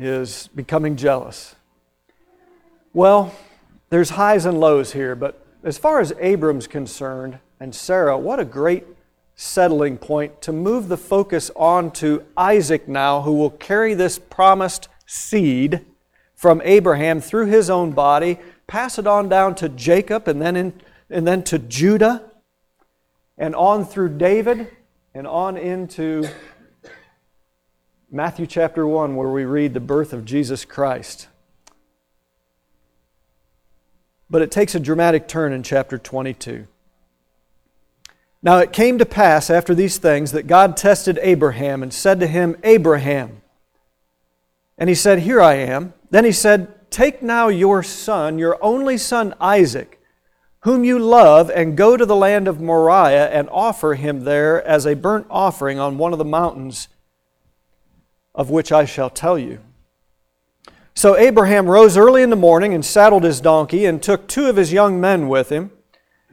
is 0.00 0.48
becoming 0.54 0.96
jealous. 0.96 1.54
Well, 2.94 3.34
there's 3.90 4.10
highs 4.10 4.46
and 4.46 4.58
lows 4.58 4.92
here, 4.92 5.14
but 5.14 5.46
as 5.62 5.76
far 5.76 6.00
as 6.00 6.12
Abram's 6.18 6.66
concerned 6.66 7.38
and 7.60 7.74
Sarah, 7.74 8.16
what 8.16 8.40
a 8.40 8.44
great 8.44 8.86
settling 9.34 9.98
point 9.98 10.40
to 10.42 10.52
move 10.52 10.88
the 10.88 10.96
focus 10.96 11.50
on 11.54 11.90
to 11.92 12.24
Isaac 12.36 12.88
now, 12.88 13.22
who 13.22 13.34
will 13.34 13.50
carry 13.50 13.94
this 13.94 14.18
promised 14.18 14.88
seed 15.06 15.84
from 16.34 16.62
Abraham 16.64 17.20
through 17.20 17.46
his 17.46 17.68
own 17.68 17.92
body, 17.92 18.38
pass 18.66 18.98
it 18.98 19.06
on 19.06 19.28
down 19.28 19.54
to 19.56 19.68
Jacob 19.68 20.28
and 20.28 20.40
then, 20.40 20.56
in, 20.56 20.80
and 21.10 21.26
then 21.26 21.42
to 21.44 21.58
Judah, 21.58 22.24
and 23.36 23.54
on 23.54 23.84
through 23.84 24.16
David, 24.16 24.68
and 25.14 25.26
on 25.26 25.56
into 25.56 26.28
Matthew 28.12 28.48
chapter 28.48 28.84
1, 28.84 29.14
where 29.14 29.28
we 29.28 29.44
read 29.44 29.72
the 29.72 29.78
birth 29.78 30.12
of 30.12 30.24
Jesus 30.24 30.64
Christ. 30.64 31.28
But 34.28 34.42
it 34.42 34.50
takes 34.50 34.74
a 34.74 34.80
dramatic 34.80 35.28
turn 35.28 35.52
in 35.52 35.62
chapter 35.62 35.96
22. 35.96 36.66
Now 38.42 38.58
it 38.58 38.72
came 38.72 38.98
to 38.98 39.06
pass 39.06 39.48
after 39.48 39.76
these 39.76 39.98
things 39.98 40.32
that 40.32 40.48
God 40.48 40.76
tested 40.76 41.20
Abraham 41.22 41.84
and 41.84 41.94
said 41.94 42.18
to 42.18 42.26
him, 42.26 42.56
Abraham. 42.64 43.42
And 44.76 44.88
he 44.88 44.96
said, 44.96 45.20
Here 45.20 45.40
I 45.40 45.54
am. 45.54 45.94
Then 46.10 46.24
he 46.24 46.32
said, 46.32 46.90
Take 46.90 47.22
now 47.22 47.46
your 47.46 47.84
son, 47.84 48.40
your 48.40 48.58
only 48.60 48.98
son 48.98 49.34
Isaac, 49.40 50.02
whom 50.62 50.82
you 50.82 50.98
love, 50.98 51.48
and 51.48 51.76
go 51.76 51.96
to 51.96 52.04
the 52.04 52.16
land 52.16 52.48
of 52.48 52.60
Moriah 52.60 53.30
and 53.30 53.48
offer 53.50 53.94
him 53.94 54.24
there 54.24 54.66
as 54.66 54.84
a 54.84 54.96
burnt 54.96 55.28
offering 55.30 55.78
on 55.78 55.96
one 55.96 56.12
of 56.12 56.18
the 56.18 56.24
mountains 56.24 56.88
of 58.40 58.48
which 58.48 58.72
I 58.72 58.86
shall 58.86 59.10
tell 59.10 59.38
you. 59.38 59.58
So 60.94 61.14
Abraham 61.18 61.68
rose 61.68 61.98
early 61.98 62.22
in 62.22 62.30
the 62.30 62.36
morning 62.36 62.72
and 62.72 62.82
saddled 62.82 63.22
his 63.22 63.38
donkey 63.38 63.84
and 63.84 64.02
took 64.02 64.26
two 64.26 64.46
of 64.46 64.56
his 64.56 64.72
young 64.72 64.98
men 64.98 65.28
with 65.28 65.50
him 65.50 65.72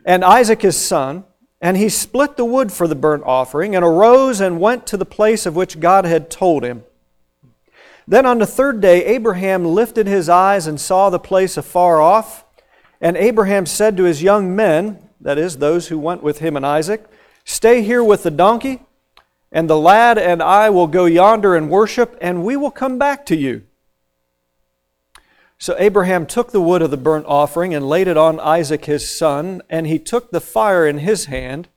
and 0.05 0.23
Isaac 0.23 0.61
his 0.61 0.77
son, 0.77 1.25
and 1.59 1.75
he 1.75 1.89
split 1.89 2.37
the 2.37 2.45
wood 2.45 2.71
for 2.71 2.87
the 2.87 2.95
burnt 2.95 3.23
offering 3.25 3.75
and 3.75 3.83
arose 3.83 4.39
and 4.39 4.61
went 4.61 4.87
to 4.87 4.95
the 4.95 5.03
place 5.03 5.45
of 5.45 5.57
which 5.57 5.81
God 5.81 6.05
had 6.05 6.29
told 6.29 6.63
him. 6.63 6.85
Then 8.07 8.25
on 8.25 8.37
the 8.39 8.47
third 8.47 8.79
day, 8.79 9.03
Abraham 9.03 9.65
lifted 9.65 10.07
his 10.07 10.29
eyes 10.29 10.65
and 10.65 10.79
saw 10.79 11.09
the 11.09 11.19
place 11.19 11.57
afar 11.57 11.99
off. 12.01 12.45
And 13.01 13.17
Abraham 13.17 13.65
said 13.65 13.97
to 13.97 14.03
his 14.03 14.23
young 14.23 14.55
men, 14.55 15.09
that 15.19 15.37
is, 15.37 15.57
those 15.57 15.89
who 15.89 15.99
went 15.99 16.23
with 16.23 16.39
him 16.39 16.55
and 16.55 16.65
Isaac, 16.65 17.05
Stay 17.43 17.81
here 17.81 18.03
with 18.03 18.23
the 18.23 18.31
donkey 18.31 18.86
and 19.51 19.69
the 19.69 19.77
lad 19.77 20.17
and 20.17 20.41
I 20.41 20.69
will 20.69 20.87
go 20.87 21.05
yonder 21.05 21.55
and 21.55 21.69
worship, 21.69 22.17
and 22.21 22.43
we 22.43 22.55
will 22.55 22.71
come 22.71 22.97
back 22.97 23.25
to 23.27 23.35
you. 23.35 23.63
So 25.59 25.75
Abraham 25.79 26.25
took 26.25 26.51
the 26.51 26.61
wood 26.61 26.81
of 26.81 26.91
the 26.91 26.97
burnt 26.97 27.25
offering 27.27 27.73
and 27.73 27.87
laid 27.87 28.07
it 28.07 28.17
on 28.17 28.39
Isaac 28.39 28.85
his 28.85 29.09
son, 29.09 29.61
and 29.69 29.87
he 29.87 29.97
took 29.97 30.31
the 30.31 30.41
fire 30.41 30.85
in 30.85 30.99
his 30.99 31.25
hand 31.25 31.67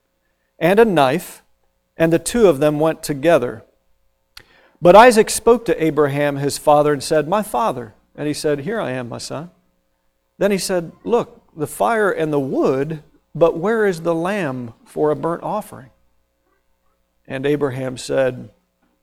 and 0.59 0.79
a 0.79 0.85
knife, 0.85 1.43
and 1.97 2.13
the 2.13 2.19
two 2.19 2.47
of 2.47 2.61
them 2.61 2.79
went 2.79 3.03
together. 3.03 3.65
But 4.83 4.97
Isaac 4.97 5.31
spoke 5.31 5.65
to 5.67 5.83
Abraham 5.83 6.37
his 6.37 6.59
father 6.59 6.93
and 6.93 7.03
said, 7.03 7.29
My 7.29 7.43
father. 7.43 7.95
And 8.15 8.27
he 8.27 8.35
said, 8.35 8.61
Here 8.61 8.81
I 8.81 8.91
am, 8.91 9.09
my 9.09 9.19
son. 9.19 9.51
Then 10.39 10.51
he 10.51 10.59
said, 10.59 10.93
Look, 11.05 11.43
the 11.57 11.67
fire 11.67 12.11
and 12.11 12.33
the 12.33 12.41
wood, 12.41 13.03
but 13.35 13.59
where 13.59 13.87
is 13.87 14.03
the 14.03 14.15
lamb 14.15 14.75
for 14.85 15.11
a 15.11 15.17
burnt 15.17 15.43
offering? 15.43 15.91
And 17.31 17.47
Abraham 17.47 17.97
said, 17.97 18.51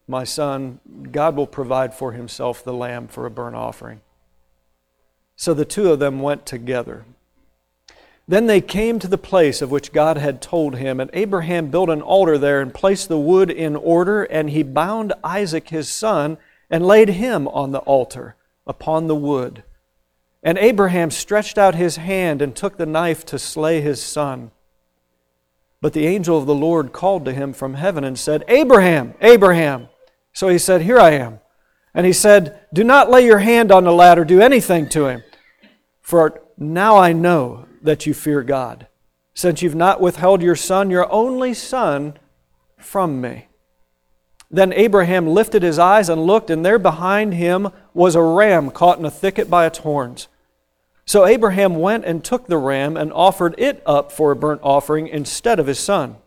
My 0.06 0.26
son, 0.26 0.82
God 1.14 1.38
will 1.38 1.48
provide 1.48 1.94
for 1.94 2.12
himself 2.12 2.62
the 2.62 2.74
lamb 2.74 3.08
for 3.08 3.26
a 3.26 3.32
burnt 3.32 3.56
offering. 3.56 4.02
So 5.38 5.54
the 5.54 5.64
two 5.64 5.92
of 5.94 6.00
them 6.00 6.20
went 6.20 6.46
together. 6.46 7.06
Then 8.28 8.48
they 8.48 8.60
came 8.60 9.00
to 9.00 9.08
the 9.08 9.18
place 9.18 9.62
of 9.62 9.72
which 9.72 9.94
God 9.94 10.18
had 10.18 10.42
told 10.42 10.76
him, 10.76 11.00
and 11.00 11.10
Abraham 11.14 11.72
built 11.72 11.90
an 11.90 12.02
altar 12.02 12.38
there 12.38 12.60
and 12.60 12.74
placed 12.74 13.08
the 13.08 13.18
wood 13.18 13.50
in 13.50 13.78
order, 13.78 14.24
and 14.24 14.50
he 14.50 14.62
bound 14.62 15.14
Isaac 15.24 15.70
his 15.70 15.88
son 15.88 16.38
and 16.70 16.86
laid 16.86 17.08
him 17.08 17.48
on 17.48 17.72
the 17.72 17.80
altar 17.80 18.36
upon 18.66 19.08
the 19.08 19.16
wood. 19.16 19.64
And 20.44 20.58
Abraham 20.58 21.12
stretched 21.12 21.58
out 21.58 21.76
his 21.76 21.96
hand 21.96 22.42
and 22.42 22.54
took 22.54 22.76
the 22.76 22.86
knife 22.86 23.26
to 23.28 23.40
slay 23.40 23.80
his 23.80 24.04
son. 24.04 24.52
But 25.82 25.94
the 25.94 26.08
angel 26.08 26.38
of 26.38 26.46
the 26.46 26.56
Lord 26.56 26.92
called 26.92 27.26
to 27.26 27.34
him 27.34 27.54
from 27.54 27.76
heaven 27.76 28.04
and 28.04 28.18
said, 28.18 28.44
Abraham, 28.48 29.14
Abraham. 29.22 29.90
So 30.34 30.50
he 30.50 30.58
said, 30.58 30.82
Here 30.82 31.00
I 31.00 31.12
am. 31.12 31.40
And 31.94 32.06
he 32.06 32.14
said, 32.14 32.62
Do 32.74 32.84
not 32.84 33.10
lay 33.10 33.26
your 33.26 33.40
hand 33.40 33.72
on 33.72 33.84
the 33.84 33.92
lad 33.92 34.18
or 34.18 34.26
do 34.26 34.42
anything 34.42 34.90
to 34.90 35.08
him. 35.08 35.24
For 36.02 36.42
now 36.58 36.98
I 36.98 37.14
know 37.14 37.68
that 37.82 38.06
you 38.06 38.14
fear 38.14 38.42
God, 38.42 38.88
since 39.34 39.62
you've 39.62 39.76
not 39.76 40.02
withheld 40.02 40.42
your 40.42 40.56
son, 40.56 40.90
your 40.90 41.12
only 41.12 41.54
son, 41.54 42.18
from 42.78 43.22
me. 43.22 43.48
Then 44.50 44.72
Abraham 44.74 45.28
lifted 45.28 45.62
his 45.62 45.78
eyes 45.78 46.10
and 46.10 46.26
looked, 46.26 46.50
and 46.50 46.66
there 46.66 46.80
behind 46.80 47.34
him 47.34 47.70
was 47.94 48.16
a 48.16 48.22
ram 48.22 48.72
caught 48.72 48.98
in 48.98 49.06
a 49.06 49.12
thicket 49.12 49.50
by 49.50 49.66
its 49.66 49.80
horns. 49.80 50.28
So 51.08 51.26
Abraham 51.26 51.76
went 51.76 52.04
and 52.04 52.22
took 52.22 52.48
the 52.48 52.58
ram 52.58 52.98
and 52.98 53.14
offered 53.14 53.56
it 53.58 53.82
up 53.86 54.12
for 54.12 54.32
a 54.32 54.36
burnt 54.36 54.60
offering 54.62 55.08
instead 55.08 55.58
of 55.58 55.66
his 55.66 55.80
son. 55.80 56.18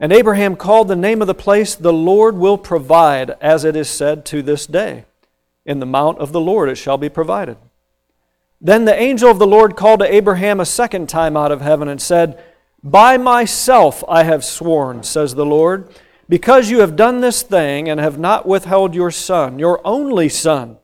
And 0.00 0.14
Abraham 0.14 0.56
called 0.56 0.88
the 0.88 0.96
name 0.96 1.20
of 1.20 1.26
the 1.26 1.34
place, 1.34 1.74
The 1.74 1.92
Lord 1.92 2.38
will 2.38 2.56
provide, 2.56 3.32
as 3.42 3.66
it 3.66 3.76
is 3.76 3.90
said 3.90 4.24
to 4.26 4.40
this 4.40 4.66
day. 4.66 5.04
In 5.66 5.78
the 5.78 5.84
mount 5.84 6.18
of 6.20 6.32
the 6.32 6.40
Lord 6.40 6.70
it 6.70 6.76
shall 6.76 6.96
be 6.96 7.10
provided. 7.10 7.58
Then 8.62 8.86
the 8.86 8.98
angel 8.98 9.30
of 9.30 9.38
the 9.38 9.46
Lord 9.46 9.76
called 9.76 10.00
to 10.00 10.12
Abraham 10.12 10.58
a 10.58 10.64
second 10.64 11.10
time 11.10 11.36
out 11.36 11.52
of 11.52 11.60
heaven 11.60 11.86
and 11.86 12.00
said, 12.00 12.42
By 12.82 13.18
myself 13.18 14.02
I 14.08 14.22
have 14.22 14.42
sworn, 14.42 15.02
says 15.02 15.34
the 15.34 15.44
Lord, 15.44 15.94
because 16.30 16.70
you 16.70 16.80
have 16.80 16.96
done 16.96 17.20
this 17.20 17.42
thing 17.42 17.90
and 17.90 18.00
have 18.00 18.18
not 18.18 18.46
withheld 18.46 18.94
your 18.94 19.10
son, 19.10 19.58
your 19.58 19.82
only 19.84 20.30
son. 20.30 20.78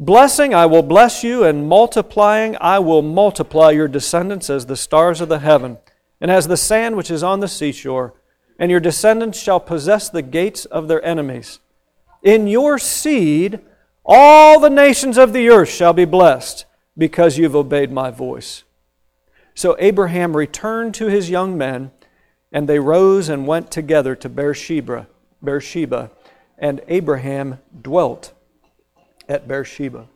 Blessing, 0.00 0.54
I 0.54 0.66
will 0.66 0.84
bless 0.84 1.24
you, 1.24 1.42
and 1.42 1.68
multiplying, 1.68 2.56
I 2.60 2.78
will 2.78 3.02
multiply 3.02 3.72
your 3.72 3.88
descendants 3.88 4.48
as 4.48 4.66
the 4.66 4.76
stars 4.76 5.20
of 5.20 5.28
the 5.28 5.40
heaven, 5.40 5.78
and 6.20 6.30
as 6.30 6.46
the 6.46 6.56
sand 6.56 6.96
which 6.96 7.10
is 7.10 7.24
on 7.24 7.40
the 7.40 7.48
seashore. 7.48 8.14
And 8.60 8.70
your 8.70 8.78
descendants 8.78 9.42
shall 9.42 9.58
possess 9.58 10.08
the 10.08 10.22
gates 10.22 10.66
of 10.66 10.86
their 10.86 11.04
enemies. 11.04 11.58
In 12.22 12.46
your 12.46 12.78
seed, 12.78 13.58
all 14.04 14.60
the 14.60 14.70
nations 14.70 15.18
of 15.18 15.32
the 15.32 15.48
earth 15.48 15.68
shall 15.68 15.92
be 15.92 16.04
blessed, 16.04 16.64
because 16.96 17.36
you've 17.36 17.56
obeyed 17.56 17.90
my 17.90 18.12
voice. 18.12 18.62
So 19.54 19.74
Abraham 19.80 20.36
returned 20.36 20.94
to 20.94 21.06
his 21.06 21.28
young 21.28 21.58
men, 21.58 21.90
and 22.52 22.68
they 22.68 22.78
rose 22.78 23.28
and 23.28 23.48
went 23.48 23.72
together 23.72 24.14
to 24.14 24.28
Beersheba, 24.28 25.08
Beersheba, 25.42 26.12
and 26.56 26.80
Abraham 26.86 27.58
dwelt 27.82 28.32
at 29.28 29.46
Beersheba. 29.46 30.08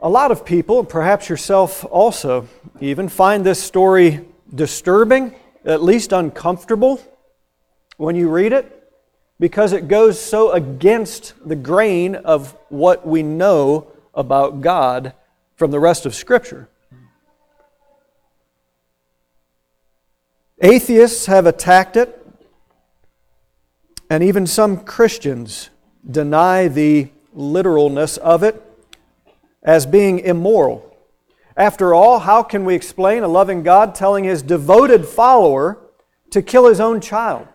A 0.00 0.08
lot 0.08 0.30
of 0.30 0.44
people, 0.44 0.84
perhaps 0.84 1.28
yourself 1.28 1.84
also, 1.84 2.48
even 2.80 3.08
find 3.08 3.44
this 3.44 3.62
story 3.62 4.24
disturbing, 4.54 5.34
at 5.64 5.82
least 5.82 6.12
uncomfortable 6.12 7.00
when 7.96 8.16
you 8.16 8.28
read 8.28 8.52
it, 8.52 8.92
because 9.40 9.72
it 9.72 9.88
goes 9.88 10.20
so 10.20 10.52
against 10.52 11.34
the 11.46 11.56
grain 11.56 12.14
of 12.16 12.56
what 12.68 13.06
we 13.06 13.22
know 13.22 13.86
about 14.14 14.60
God 14.60 15.14
from 15.56 15.70
the 15.70 15.80
rest 15.80 16.06
of 16.06 16.14
Scripture. 16.14 16.68
Atheists 20.60 21.26
have 21.26 21.46
attacked 21.46 21.96
it, 21.96 22.20
and 24.10 24.22
even 24.22 24.46
some 24.46 24.84
Christians 24.84 25.70
deny 26.10 26.68
the 26.68 27.08
literalness 27.32 28.16
of 28.18 28.42
it 28.42 28.62
as 29.62 29.86
being 29.86 30.20
immoral. 30.20 30.96
After 31.56 31.94
all, 31.94 32.20
how 32.20 32.42
can 32.42 32.64
we 32.64 32.74
explain 32.74 33.22
a 33.22 33.28
loving 33.28 33.62
God 33.62 33.94
telling 33.94 34.24
his 34.24 34.42
devoted 34.42 35.06
follower 35.06 35.78
to 36.30 36.42
kill 36.42 36.66
his 36.66 36.80
own 36.80 37.00
child? 37.00 37.48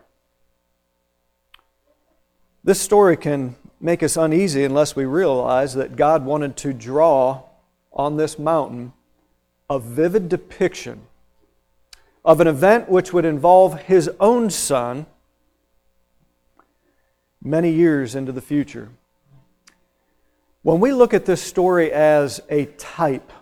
This 2.64 2.80
story 2.80 3.16
can 3.16 3.56
make 3.80 4.02
us 4.02 4.16
uneasy 4.16 4.64
unless 4.64 4.94
we 4.94 5.04
realize 5.04 5.74
that 5.74 5.96
God 5.96 6.24
wanted 6.24 6.56
to 6.58 6.72
draw 6.72 7.42
on 7.92 8.16
this 8.16 8.38
mountain 8.38 8.92
a 9.68 9.78
vivid 9.78 10.28
depiction 10.28 11.02
of 12.24 12.40
an 12.40 12.46
event 12.46 12.88
which 12.88 13.12
would 13.12 13.24
involve 13.24 13.82
his 13.82 14.10
own 14.20 14.50
son 14.50 15.06
many 17.42 17.70
years 17.70 18.14
into 18.14 18.32
the 18.32 18.40
future. 18.40 18.90
When 20.62 20.80
we 20.80 20.92
look 20.92 21.14
at 21.14 21.24
this 21.24 21.42
story 21.42 21.90
as 21.90 22.40
a 22.48 22.66
type, 22.66 23.32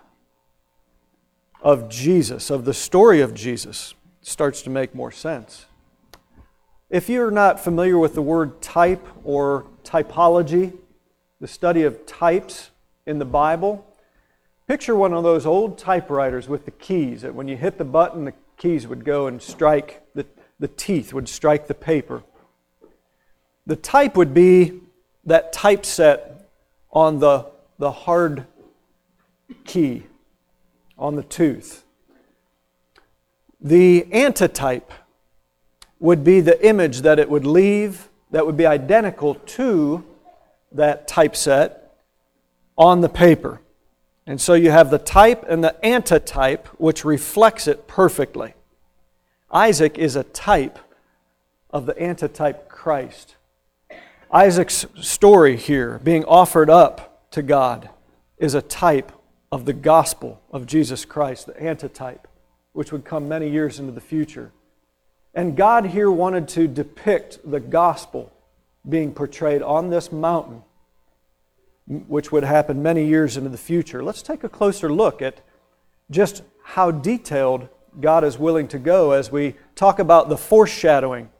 of 1.60 1.88
Jesus, 1.88 2.50
of 2.50 2.64
the 2.64 2.74
story 2.74 3.20
of 3.20 3.34
Jesus, 3.34 3.94
starts 4.22 4.62
to 4.62 4.70
make 4.70 4.94
more 4.94 5.10
sense. 5.10 5.66
If 6.90 7.08
you're 7.08 7.30
not 7.30 7.60
familiar 7.60 7.98
with 7.98 8.14
the 8.14 8.22
word 8.22 8.62
type 8.62 9.06
or 9.24 9.66
typology, 9.84 10.72
the 11.40 11.48
study 11.48 11.82
of 11.82 12.06
types 12.06 12.70
in 13.06 13.18
the 13.18 13.24
Bible, 13.24 13.84
picture 14.66 14.96
one 14.96 15.12
of 15.12 15.22
those 15.22 15.46
old 15.46 15.78
typewriters 15.78 16.48
with 16.48 16.64
the 16.64 16.70
keys 16.70 17.22
that 17.22 17.34
when 17.34 17.48
you 17.48 17.56
hit 17.56 17.78
the 17.78 17.84
button, 17.84 18.24
the 18.24 18.34
keys 18.56 18.86
would 18.86 19.04
go 19.04 19.26
and 19.26 19.42
strike, 19.42 20.02
the, 20.14 20.26
the 20.58 20.68
teeth 20.68 21.12
would 21.12 21.28
strike 21.28 21.66
the 21.66 21.74
paper. 21.74 22.22
The 23.68 23.76
type 23.76 24.16
would 24.16 24.32
be 24.32 24.80
that 25.26 25.52
typeset 25.52 26.48
on 26.90 27.18
the, 27.18 27.44
the 27.78 27.92
hard 27.92 28.46
key, 29.66 30.04
on 30.98 31.16
the 31.16 31.22
tooth. 31.22 31.84
The 33.60 34.10
antitype 34.10 34.90
would 36.00 36.24
be 36.24 36.40
the 36.40 36.66
image 36.66 37.02
that 37.02 37.18
it 37.18 37.28
would 37.28 37.44
leave 37.44 38.08
that 38.30 38.46
would 38.46 38.56
be 38.56 38.64
identical 38.64 39.34
to 39.34 40.02
that 40.72 41.06
typeset 41.06 41.92
on 42.78 43.02
the 43.02 43.08
paper. 43.10 43.60
And 44.26 44.40
so 44.40 44.54
you 44.54 44.70
have 44.70 44.90
the 44.90 44.98
type 44.98 45.44
and 45.46 45.62
the 45.62 45.76
antitype, 45.84 46.68
which 46.78 47.04
reflects 47.04 47.68
it 47.68 47.86
perfectly. 47.86 48.54
Isaac 49.50 49.98
is 49.98 50.16
a 50.16 50.24
type 50.24 50.78
of 51.70 51.84
the 51.84 52.00
antitype 52.02 52.70
Christ. 52.70 53.34
Isaac's 54.30 54.84
story 55.00 55.56
here, 55.56 56.00
being 56.04 56.24
offered 56.24 56.68
up 56.68 57.30
to 57.30 57.42
God, 57.42 57.88
is 58.36 58.54
a 58.54 58.60
type 58.60 59.10
of 59.50 59.64
the 59.64 59.72
gospel 59.72 60.42
of 60.50 60.66
Jesus 60.66 61.06
Christ, 61.06 61.46
the 61.46 61.62
antitype, 61.62 62.28
which 62.72 62.92
would 62.92 63.06
come 63.06 63.26
many 63.26 63.48
years 63.48 63.80
into 63.80 63.92
the 63.92 64.02
future. 64.02 64.52
And 65.34 65.56
God 65.56 65.86
here 65.86 66.10
wanted 66.10 66.46
to 66.48 66.68
depict 66.68 67.38
the 67.50 67.60
gospel 67.60 68.30
being 68.86 69.12
portrayed 69.12 69.62
on 69.62 69.88
this 69.88 70.12
mountain, 70.12 70.62
which 71.86 72.30
would 72.30 72.44
happen 72.44 72.82
many 72.82 73.06
years 73.06 73.38
into 73.38 73.48
the 73.48 73.56
future. 73.56 74.04
Let's 74.04 74.22
take 74.22 74.44
a 74.44 74.48
closer 74.48 74.92
look 74.92 75.22
at 75.22 75.40
just 76.10 76.42
how 76.62 76.90
detailed 76.90 77.68
God 77.98 78.24
is 78.24 78.38
willing 78.38 78.68
to 78.68 78.78
go 78.78 79.12
as 79.12 79.32
we 79.32 79.54
talk 79.74 79.98
about 79.98 80.28
the 80.28 80.36
foreshadowing 80.36 81.30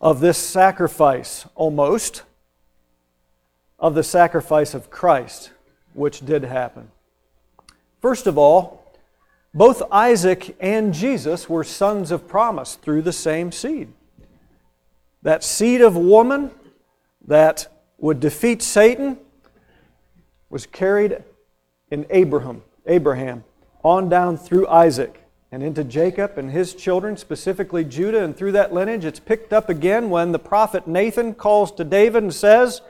of 0.00 0.20
this 0.20 0.38
sacrifice, 0.38 1.46
almost, 1.54 2.22
of 3.78 3.94
the 3.94 4.02
sacrifice 4.02 4.74
of 4.74 4.90
Christ, 4.90 5.50
which 5.92 6.24
did 6.24 6.44
happen. 6.44 6.90
First 8.00 8.26
of 8.26 8.38
all, 8.38 8.80
both 9.52 9.82
Isaac 9.90 10.56
and 10.60 10.94
Jesus 10.94 11.48
were 11.48 11.64
sons 11.64 12.10
of 12.10 12.28
promise 12.28 12.76
through 12.76 13.02
the 13.02 13.12
same 13.12 13.52
seed. 13.52 13.92
That 15.22 15.44
seed 15.44 15.80
of 15.80 15.96
woman 15.96 16.50
that 17.26 17.66
would 17.98 18.20
defeat 18.20 18.62
Satan 18.62 19.18
was 20.48 20.66
carried 20.66 21.22
in 21.90 22.06
Abraham, 22.10 22.62
Abraham, 22.86 23.44
on 23.82 24.08
down 24.08 24.36
through 24.36 24.66
Isaac 24.68 25.22
and 25.52 25.62
into 25.62 25.82
Jacob 25.82 26.38
and 26.38 26.50
his 26.50 26.74
children, 26.74 27.16
specifically 27.16 27.84
Judah, 27.84 28.22
and 28.22 28.36
through 28.36 28.52
that 28.52 28.72
lineage 28.72 29.04
it's 29.04 29.20
picked 29.20 29.52
up 29.52 29.68
again 29.68 30.10
when 30.10 30.32
the 30.32 30.38
prophet 30.38 30.86
Nathan 30.86 31.34
calls 31.34 31.72
to 31.72 31.84
David 31.84 32.22
and 32.22 32.34
says, 32.34 32.82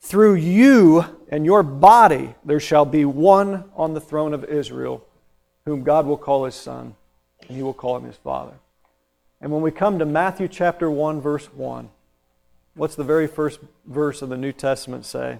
Through 0.00 0.34
you 0.34 1.04
and 1.28 1.46
your 1.46 1.62
body 1.62 2.34
there 2.44 2.60
shall 2.60 2.84
be 2.84 3.04
one 3.04 3.64
on 3.74 3.94
the 3.94 4.00
throne 4.00 4.34
of 4.34 4.44
Israel 4.44 5.06
whom 5.64 5.82
God 5.82 6.06
will 6.06 6.16
call 6.16 6.44
his 6.44 6.54
son, 6.54 6.94
and 7.46 7.56
he 7.56 7.62
will 7.62 7.72
call 7.72 7.96
him 7.96 8.04
his 8.04 8.16
father. 8.16 8.54
And 9.40 9.50
when 9.50 9.62
we 9.62 9.70
come 9.70 9.98
to 9.98 10.04
Matthew 10.04 10.48
chapter 10.48 10.90
1, 10.90 11.20
verse 11.20 11.46
1, 11.46 11.88
what's 12.74 12.94
the 12.94 13.04
very 13.04 13.26
first 13.26 13.60
verse 13.86 14.22
of 14.22 14.28
the 14.28 14.36
New 14.36 14.52
Testament 14.52 15.04
say? 15.04 15.38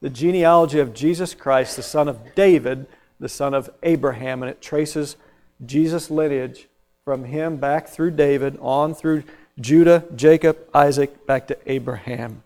The 0.00 0.10
genealogy 0.10 0.78
of 0.78 0.94
Jesus 0.94 1.34
Christ, 1.34 1.76
the 1.76 1.82
son 1.82 2.08
of 2.08 2.34
David, 2.34 2.86
the 3.20 3.28
son 3.28 3.52
of 3.52 3.70
Abraham, 3.82 4.42
and 4.42 4.50
it 4.50 4.62
traces 4.62 5.16
Jesus' 5.64 6.10
lineage 6.10 6.68
from 7.04 7.24
him 7.24 7.56
back 7.56 7.88
through 7.88 8.12
David, 8.12 8.58
on 8.60 8.94
through 8.94 9.24
Judah, 9.60 10.04
Jacob, 10.14 10.58
Isaac, 10.72 11.26
back 11.26 11.46
to 11.48 11.58
Abraham, 11.66 12.42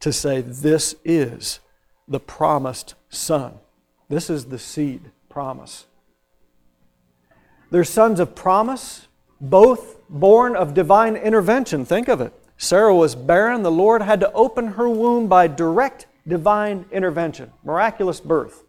to 0.00 0.12
say 0.12 0.40
this 0.40 0.94
is 1.04 1.60
the 2.08 2.20
promised 2.20 2.94
son. 3.08 3.54
This 4.08 4.30
is 4.30 4.46
the 4.46 4.58
seed 4.58 5.10
promise. 5.28 5.86
They're 7.70 7.84
sons 7.84 8.20
of 8.20 8.34
promise, 8.34 9.08
both 9.40 9.96
born 10.08 10.56
of 10.56 10.74
divine 10.74 11.16
intervention. 11.16 11.84
Think 11.84 12.08
of 12.08 12.20
it. 12.20 12.32
Sarah 12.56 12.94
was 12.94 13.14
barren. 13.14 13.62
The 13.62 13.70
Lord 13.70 14.02
had 14.02 14.20
to 14.20 14.32
open 14.32 14.68
her 14.68 14.88
womb 14.88 15.28
by 15.28 15.46
direct 15.46 16.06
divine 16.26 16.86
intervention, 16.90 17.52
miraculous 17.64 18.20
birth. 18.20 18.64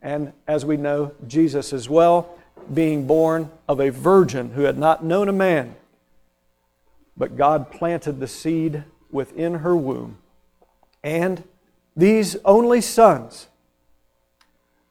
And 0.00 0.32
as 0.46 0.64
we 0.64 0.76
know, 0.76 1.12
Jesus 1.26 1.72
as 1.72 1.88
well, 1.88 2.38
being 2.72 3.06
born 3.06 3.50
of 3.68 3.80
a 3.80 3.90
virgin 3.90 4.50
who 4.50 4.62
had 4.62 4.78
not 4.78 5.04
known 5.04 5.28
a 5.28 5.32
man. 5.32 5.76
But 7.16 7.36
God 7.36 7.70
planted 7.70 8.20
the 8.20 8.28
seed 8.28 8.84
within 9.10 9.54
her 9.54 9.76
womb. 9.76 10.18
And 11.02 11.44
these 11.96 12.36
only 12.44 12.80
sons, 12.80 13.48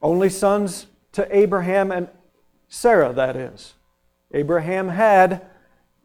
only 0.02 0.30
sons 0.30 0.88
to 1.14 1.36
Abraham 1.36 1.92
and 1.92 2.10
Sarah, 2.68 3.14
that 3.14 3.36
is. 3.36 3.74
Abraham 4.34 4.90
had 4.90 5.46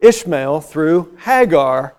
Ishmael 0.01 0.61
through 0.61 1.16
Hagar, 1.25 1.96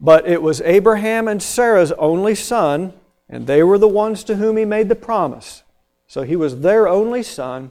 but 0.00 0.26
it 0.26 0.42
was 0.42 0.60
Abraham 0.62 1.28
and 1.28 1.42
Sarah's 1.42 1.92
only 1.92 2.34
son, 2.34 2.92
and 3.28 3.46
they 3.46 3.62
were 3.62 3.78
the 3.78 3.88
ones 3.88 4.24
to 4.24 4.36
whom 4.36 4.56
he 4.56 4.64
made 4.64 4.88
the 4.88 4.96
promise. 4.96 5.62
So 6.06 6.22
he 6.22 6.36
was 6.36 6.60
their 6.60 6.88
only 6.88 7.22
son, 7.22 7.70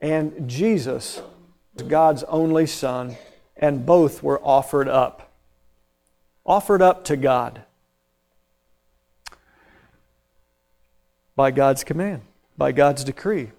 and 0.00 0.48
Jesus 0.48 1.22
God's 1.82 2.22
only 2.24 2.66
son, 2.66 3.16
and 3.56 3.84
both 3.84 4.22
were 4.22 4.40
offered 4.42 4.88
up. 4.88 5.32
Offered 6.46 6.82
up 6.82 7.04
to 7.04 7.16
God 7.16 7.62
by 11.34 11.50
God's 11.50 11.82
command, 11.82 12.22
by 12.56 12.70
God's 12.70 13.02
decree. 13.02 13.50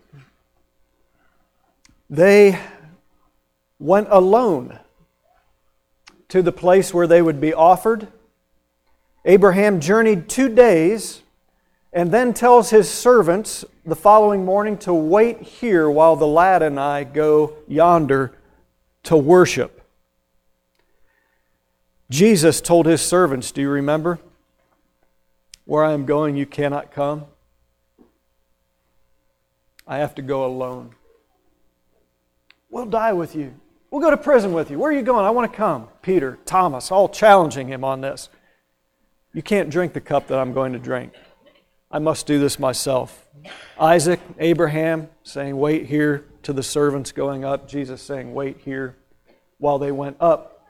They 2.10 2.60
went 3.80 4.08
alone 4.12 4.80
to 6.30 6.42
the 6.42 6.52
place 6.52 6.94
where 6.94 7.08
they 7.08 7.22
would 7.22 7.42
be 7.42 7.54
offered. 7.54 8.08
Abraham 9.26 9.80
journeyed 9.80 10.30
two 10.30 10.48
days 10.48 11.22
and 11.96 12.12
then 12.12 12.34
tells 12.34 12.70
his 12.72 12.92
servants 12.92 13.64
the 13.86 13.96
following 13.96 14.44
morning 14.44 14.78
to 14.78 14.94
wait 14.94 15.42
here 15.42 15.90
while 15.90 16.18
the 16.18 16.28
lad 16.28 16.62
and 16.62 16.78
I 16.78 17.06
go 17.06 17.56
yonder 17.70 18.34
to 19.04 19.16
worship. 19.16 19.82
Jesus 22.10 22.60
told 22.60 22.86
his 22.86 23.02
servants, 23.02 23.54
Do 23.54 23.62
you 23.62 23.70
remember? 23.70 24.20
Where 25.64 25.86
I 25.86 25.94
am 25.94 26.06
going, 26.06 26.36
you 26.36 26.46
cannot 26.46 26.92
come. 26.92 27.26
I 29.88 29.98
have 29.98 30.14
to 30.16 30.22
go 30.22 30.46
alone. 30.46 30.92
We'll 32.70 32.86
die 32.86 33.14
with 33.14 33.36
you. 33.36 33.54
We'll 33.90 34.02
go 34.02 34.10
to 34.10 34.18
prison 34.18 34.52
with 34.52 34.70
you. 34.70 34.78
Where 34.78 34.92
are 34.92 34.94
you 34.94 35.02
going? 35.02 35.26
I 35.26 35.30
want 35.30 35.50
to 35.50 35.58
come. 35.58 35.88
Peter, 36.02 36.40
Thomas, 36.46 36.92
all 36.92 37.08
challenging 37.08 37.70
him 37.70 37.86
on 37.86 38.02
this. 38.02 38.28
You 39.34 39.42
can't 39.42 39.70
drink 39.70 39.94
the 39.94 40.02
cup 40.02 40.28
that 40.28 40.38
I'm 40.38 40.54
going 40.54 40.74
to 40.74 40.80
drink. 40.80 41.14
I 41.96 42.00
must 42.00 42.28
do 42.28 42.40
this 42.40 42.60
myself. 42.60 43.26
Isaac, 43.80 44.20
Abraham 44.38 45.08
saying, 45.24 45.56
Wait 45.56 45.86
here 45.86 46.26
to 46.44 46.52
the 46.52 46.62
servants 46.62 47.14
going 47.14 47.46
up. 47.46 47.70
Jesus 47.70 48.02
saying, 48.02 48.34
Wait 48.34 48.58
here 48.66 48.98
while 49.60 49.80
they 49.80 49.94
went 49.94 50.18
up 50.20 50.68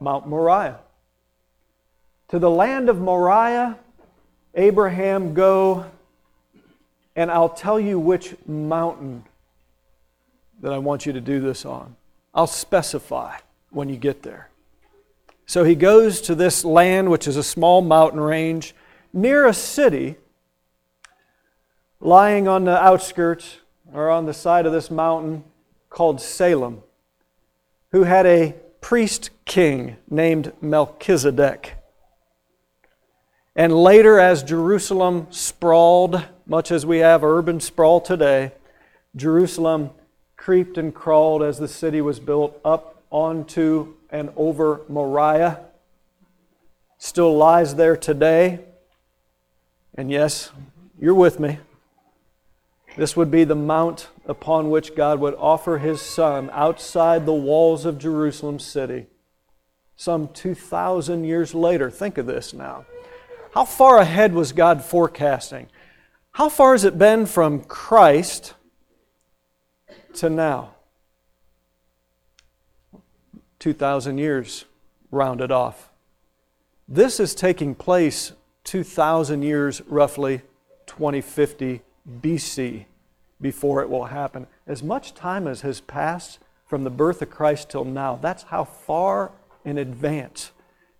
Mount 0.00 0.28
Moriah. 0.28 0.80
To 2.28 2.38
the 2.38 2.50
land 2.50 2.90
of 2.90 3.00
Moriah, 3.00 3.78
Abraham, 4.54 5.32
go, 5.32 5.86
and 7.16 7.30
I'll 7.30 7.48
tell 7.48 7.80
you 7.80 7.98
which 7.98 8.34
mountain 8.46 9.24
that 10.60 10.74
I 10.74 10.78
want 10.78 11.06
you 11.06 11.14
to 11.14 11.22
do 11.22 11.40
this 11.40 11.64
on. 11.64 11.96
I'll 12.34 12.46
specify 12.46 13.38
when 13.70 13.88
you 13.88 13.96
get 13.96 14.22
there. 14.22 14.50
So 15.46 15.64
he 15.64 15.74
goes 15.74 16.20
to 16.20 16.34
this 16.34 16.66
land, 16.66 17.10
which 17.10 17.26
is 17.26 17.38
a 17.38 17.42
small 17.42 17.80
mountain 17.80 18.20
range, 18.20 18.74
near 19.14 19.46
a 19.46 19.54
city, 19.54 20.16
lying 22.00 22.46
on 22.48 22.64
the 22.64 22.76
outskirts 22.76 23.58
or 23.92 24.10
on 24.10 24.26
the 24.26 24.34
side 24.34 24.66
of 24.66 24.72
this 24.72 24.90
mountain 24.90 25.44
called 25.88 26.20
Salem, 26.20 26.82
who 27.92 28.04
had 28.04 28.26
a 28.26 28.54
priest 28.80 29.30
king 29.44 29.96
named 30.10 30.52
Melchizedek. 30.60 31.74
And 33.54 33.72
later, 33.72 34.20
as 34.20 34.42
Jerusalem 34.42 35.28
sprawled, 35.30 36.22
much 36.44 36.70
as 36.70 36.84
we 36.84 36.98
have 36.98 37.24
urban 37.24 37.58
sprawl 37.60 38.00
today, 38.00 38.52
Jerusalem 39.16 39.90
creeped 40.36 40.76
and 40.76 40.94
crawled 40.94 41.42
as 41.42 41.58
the 41.58 41.66
city 41.66 42.02
was 42.02 42.20
built 42.20 42.60
up 42.64 43.02
onto 43.10 43.94
and 44.10 44.30
over 44.36 44.82
Moriah. 44.88 45.60
Still 46.98 47.34
lies 47.36 47.74
there 47.74 47.96
today. 47.96 48.60
And 49.94 50.10
yes, 50.10 50.50
you're 51.00 51.14
with 51.14 51.40
me. 51.40 51.58
This 52.96 53.16
would 53.16 53.30
be 53.30 53.44
the 53.44 53.54
mount 53.54 54.08
upon 54.26 54.70
which 54.70 54.94
God 54.94 55.20
would 55.20 55.34
offer 55.34 55.78
his 55.78 56.00
son 56.00 56.48
outside 56.52 57.26
the 57.26 57.34
walls 57.34 57.84
of 57.84 57.98
Jerusalem 57.98 58.58
city. 58.58 59.06
Some 59.96 60.28
2,000 60.28 61.24
years 61.24 61.54
later. 61.54 61.90
Think 61.90 62.16
of 62.16 62.26
this 62.26 62.54
now. 62.54 62.86
How 63.54 63.64
far 63.64 63.98
ahead 63.98 64.32
was 64.34 64.52
God 64.52 64.82
forecasting? 64.82 65.68
How 66.32 66.48
far 66.48 66.72
has 66.72 66.84
it 66.84 66.98
been 66.98 67.26
from 67.26 67.64
Christ 67.64 68.54
to 70.14 70.28
now? 70.28 70.74
2,000 73.58 74.18
years 74.18 74.64
rounded 75.10 75.50
off. 75.50 75.90
This 76.88 77.18
is 77.18 77.34
taking 77.34 77.74
place 77.74 78.32
2,000 78.64 79.42
years, 79.42 79.80
roughly 79.86 80.42
2050 80.86 81.82
BC, 82.20 82.86
before 83.40 83.82
it 83.82 83.90
will 83.90 84.06
happen. 84.06 84.46
As 84.66 84.82
much 84.82 85.14
time 85.14 85.46
as 85.46 85.60
has 85.62 85.80
passed 85.80 86.38
from 86.66 86.84
the 86.84 86.90
birth 86.90 87.22
of 87.22 87.30
Christ 87.30 87.70
till 87.70 87.84
now, 87.84 88.16
that's 88.16 88.44
how 88.44 88.64
far 88.64 89.32
in 89.64 89.78
advance 89.78 90.52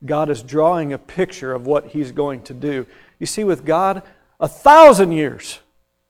God 0.05 0.29
is 0.29 0.43
drawing 0.43 0.93
a 0.93 0.99
picture 0.99 1.53
of 1.53 1.67
what 1.67 1.89
He's 1.89 2.13
going 2.13 2.43
to 2.43 2.55
do. 2.55 2.87
You 3.19 3.27
see, 3.27 3.45
with 3.45 3.65
God, 3.65 4.03
a 4.39 4.49
thousand 4.49 5.13
years 5.13 5.61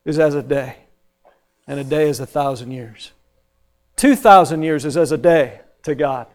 is 0.04 0.18
as 0.18 0.34
a 0.34 0.42
day, 0.42 0.76
and 1.66 1.78
a 1.78 1.84
day 1.84 2.08
is 2.08 2.18
a 2.18 2.26
thousand 2.26 2.72
years. 2.72 3.12
Two 3.94 4.16
thousand 4.16 4.62
years 4.62 4.84
is 4.84 4.96
as 4.96 5.12
a 5.12 5.18
day 5.18 5.60
to 5.84 5.94
God. 5.94 6.26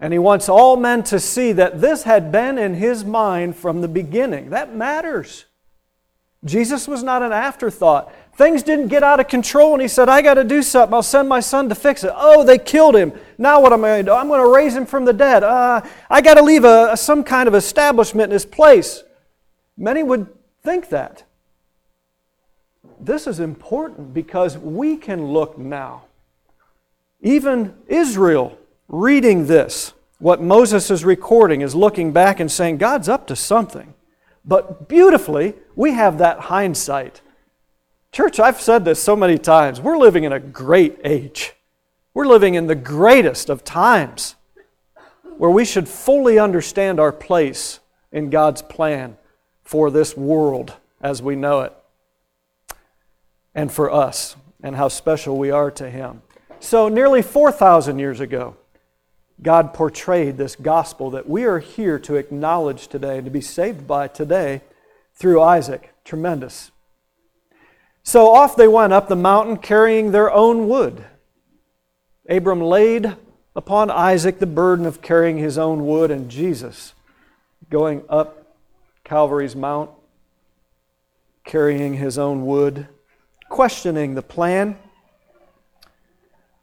And 0.00 0.12
He 0.12 0.18
wants 0.18 0.48
all 0.48 0.76
men 0.76 1.02
to 1.04 1.20
see 1.20 1.52
that 1.52 1.80
this 1.80 2.04
had 2.04 2.32
been 2.32 2.58
in 2.58 2.74
His 2.74 3.04
mind 3.04 3.54
from 3.56 3.82
the 3.82 3.88
beginning. 3.88 4.50
That 4.50 4.74
matters. 4.74 5.44
Jesus 6.44 6.88
was 6.88 7.02
not 7.02 7.22
an 7.22 7.32
afterthought. 7.32 8.12
Things 8.34 8.62
didn't 8.62 8.88
get 8.88 9.02
out 9.02 9.20
of 9.20 9.28
control, 9.28 9.74
and 9.74 9.82
he 9.82 9.88
said, 9.88 10.08
I 10.08 10.22
got 10.22 10.34
to 10.34 10.44
do 10.44 10.62
something. 10.62 10.94
I'll 10.94 11.02
send 11.02 11.28
my 11.28 11.40
son 11.40 11.68
to 11.68 11.74
fix 11.74 12.02
it. 12.02 12.12
Oh, 12.14 12.44
they 12.44 12.58
killed 12.58 12.96
him. 12.96 13.12
Now 13.38 13.60
what 13.60 13.72
am 13.72 13.84
I 13.84 13.88
going 13.88 14.06
to 14.06 14.10
do? 14.10 14.14
I'm 14.14 14.28
going 14.28 14.40
to 14.40 14.52
raise 14.52 14.74
him 14.74 14.86
from 14.86 15.04
the 15.04 15.12
dead. 15.12 15.44
Uh, 15.44 15.82
I 16.10 16.20
got 16.20 16.34
to 16.34 16.42
leave 16.42 16.64
a, 16.64 16.96
some 16.96 17.22
kind 17.22 17.46
of 17.46 17.54
establishment 17.54 18.30
in 18.30 18.32
his 18.32 18.46
place. 18.46 19.04
Many 19.76 20.02
would 20.02 20.26
think 20.62 20.88
that. 20.88 21.24
This 22.98 23.26
is 23.26 23.38
important 23.38 24.14
because 24.14 24.56
we 24.58 24.96
can 24.96 25.32
look 25.32 25.58
now. 25.58 26.04
Even 27.20 27.74
Israel 27.86 28.58
reading 28.88 29.46
this, 29.46 29.92
what 30.18 30.42
Moses 30.42 30.90
is 30.90 31.04
recording, 31.04 31.60
is 31.60 31.74
looking 31.74 32.12
back 32.12 32.40
and 32.40 32.50
saying, 32.50 32.78
God's 32.78 33.08
up 33.08 33.26
to 33.28 33.36
something. 33.36 33.94
But 34.44 34.88
beautifully, 34.88 35.54
we 35.76 35.92
have 35.92 36.18
that 36.18 36.40
hindsight. 36.40 37.20
Church, 38.10 38.40
I've 38.40 38.60
said 38.60 38.84
this 38.84 39.02
so 39.02 39.16
many 39.16 39.38
times. 39.38 39.80
We're 39.80 39.98
living 39.98 40.24
in 40.24 40.32
a 40.32 40.40
great 40.40 40.98
age. 41.04 41.54
We're 42.14 42.26
living 42.26 42.54
in 42.54 42.66
the 42.66 42.74
greatest 42.74 43.48
of 43.48 43.64
times 43.64 44.34
where 45.38 45.50
we 45.50 45.64
should 45.64 45.88
fully 45.88 46.38
understand 46.38 47.00
our 47.00 47.12
place 47.12 47.80
in 48.10 48.30
God's 48.30 48.62
plan 48.62 49.16
for 49.62 49.90
this 49.90 50.16
world 50.16 50.74
as 51.00 51.22
we 51.22 51.36
know 51.36 51.62
it 51.62 51.72
and 53.54 53.72
for 53.72 53.90
us 53.90 54.36
and 54.62 54.76
how 54.76 54.88
special 54.88 55.38
we 55.38 55.50
are 55.50 55.70
to 55.70 55.88
Him. 55.90 56.22
So, 56.60 56.88
nearly 56.88 57.22
4,000 57.22 57.98
years 57.98 58.20
ago, 58.20 58.56
God 59.42 59.74
portrayed 59.74 60.36
this 60.36 60.54
gospel 60.54 61.10
that 61.10 61.28
we 61.28 61.44
are 61.44 61.58
here 61.58 61.98
to 62.00 62.16
acknowledge 62.16 62.88
today 62.88 63.18
and 63.18 63.24
to 63.24 63.30
be 63.30 63.40
saved 63.40 63.86
by 63.86 64.08
today 64.08 64.62
through 65.14 65.42
Isaac. 65.42 65.92
Tremendous. 66.04 66.70
So 68.02 68.34
off 68.34 68.56
they 68.56 68.68
went 68.68 68.92
up 68.92 69.08
the 69.08 69.16
mountain 69.16 69.56
carrying 69.56 70.10
their 70.10 70.32
own 70.32 70.68
wood. 70.68 71.04
Abram 72.28 72.60
laid 72.60 73.16
upon 73.54 73.90
Isaac 73.90 74.38
the 74.38 74.46
burden 74.46 74.86
of 74.86 75.02
carrying 75.02 75.38
his 75.38 75.58
own 75.58 75.86
wood, 75.86 76.10
and 76.10 76.30
Jesus 76.30 76.94
going 77.70 78.02
up 78.08 78.56
Calvary's 79.04 79.56
Mount, 79.56 79.90
carrying 81.44 81.94
his 81.94 82.18
own 82.18 82.46
wood, 82.46 82.86
questioning 83.48 84.14
the 84.14 84.22
plan. 84.22 84.78